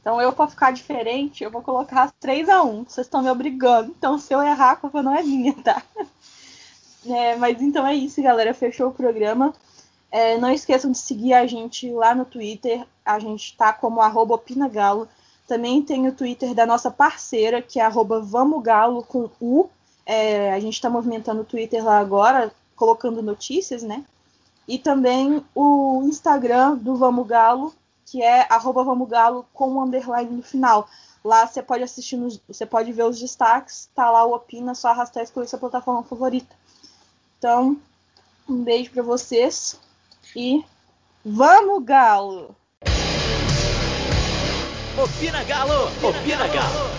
Então 0.00 0.20
eu, 0.20 0.32
para 0.32 0.48
ficar 0.48 0.72
diferente, 0.72 1.44
eu 1.44 1.50
vou 1.50 1.62
colocar 1.62 2.10
3 2.18 2.48
a 2.48 2.62
1 2.62 2.84
Vocês 2.84 3.06
estão 3.06 3.22
me 3.22 3.30
obrigando. 3.30 3.94
Então, 3.96 4.18
se 4.18 4.32
eu 4.34 4.42
errar, 4.42 4.72
a 4.72 4.76
culpa 4.76 5.02
não 5.02 5.14
é 5.14 5.22
minha, 5.22 5.54
tá? 5.54 5.82
É, 7.06 7.34
mas 7.36 7.62
então 7.62 7.86
é 7.86 7.94
isso, 7.94 8.22
galera. 8.22 8.52
Fechou 8.52 8.88
o 8.88 8.92
programa. 8.92 9.54
É, 10.10 10.36
não 10.36 10.50
esqueçam 10.50 10.92
de 10.92 10.98
seguir 10.98 11.32
a 11.32 11.46
gente 11.46 11.90
lá 11.90 12.14
no 12.14 12.26
Twitter. 12.26 12.86
A 13.02 13.18
gente 13.18 13.56
tá 13.56 13.72
como 13.72 14.02
opinagalo. 14.02 15.08
Também 15.48 15.82
tem 15.82 16.06
o 16.06 16.12
Twitter 16.12 16.54
da 16.54 16.66
nossa 16.66 16.90
parceira, 16.90 17.62
que 17.62 17.80
é 17.80 17.82
arroba 17.82 18.20
vamogalo 18.20 19.02
com 19.02 19.30
U. 19.40 19.70
É, 20.04 20.52
a 20.52 20.60
gente 20.60 20.74
está 20.74 20.90
movimentando 20.90 21.40
o 21.40 21.44
Twitter 21.44 21.82
lá 21.82 21.98
agora, 21.98 22.52
colocando 22.76 23.22
notícias, 23.22 23.82
né? 23.82 24.04
E 24.68 24.78
também 24.78 25.42
o 25.54 26.02
Instagram 26.04 26.76
do 26.76 26.96
Vamos 26.96 27.26
Galo, 27.26 27.74
que 28.10 28.20
é 28.20 28.44
arroba 28.50 28.82
Vamos 28.82 29.08
Galo 29.08 29.46
com 29.54 29.70
um 29.70 29.80
underline 29.80 30.30
no 30.30 30.42
final. 30.42 30.88
Lá 31.24 31.46
você 31.46 31.62
pode 31.62 31.84
assistir, 31.84 32.16
nos, 32.16 32.40
você 32.48 32.66
pode 32.66 32.92
ver 32.92 33.04
os 33.04 33.20
destaques, 33.20 33.88
tá 33.94 34.10
lá 34.10 34.24
o 34.24 34.34
Opina, 34.34 34.74
só 34.74 34.88
arrastar 34.88 35.22
e 35.22 35.24
escolher 35.24 35.46
sua 35.46 35.60
plataforma 35.60 36.02
favorita. 36.02 36.56
Então, 37.38 37.76
um 38.48 38.64
beijo 38.64 38.90
para 38.90 39.04
vocês 39.04 39.78
e 40.34 40.64
vamos, 41.24 41.84
Galo! 41.84 42.56
Opina 45.00 45.44
Galo! 45.44 45.86
Opina 46.02 46.48
Galo! 46.48 46.89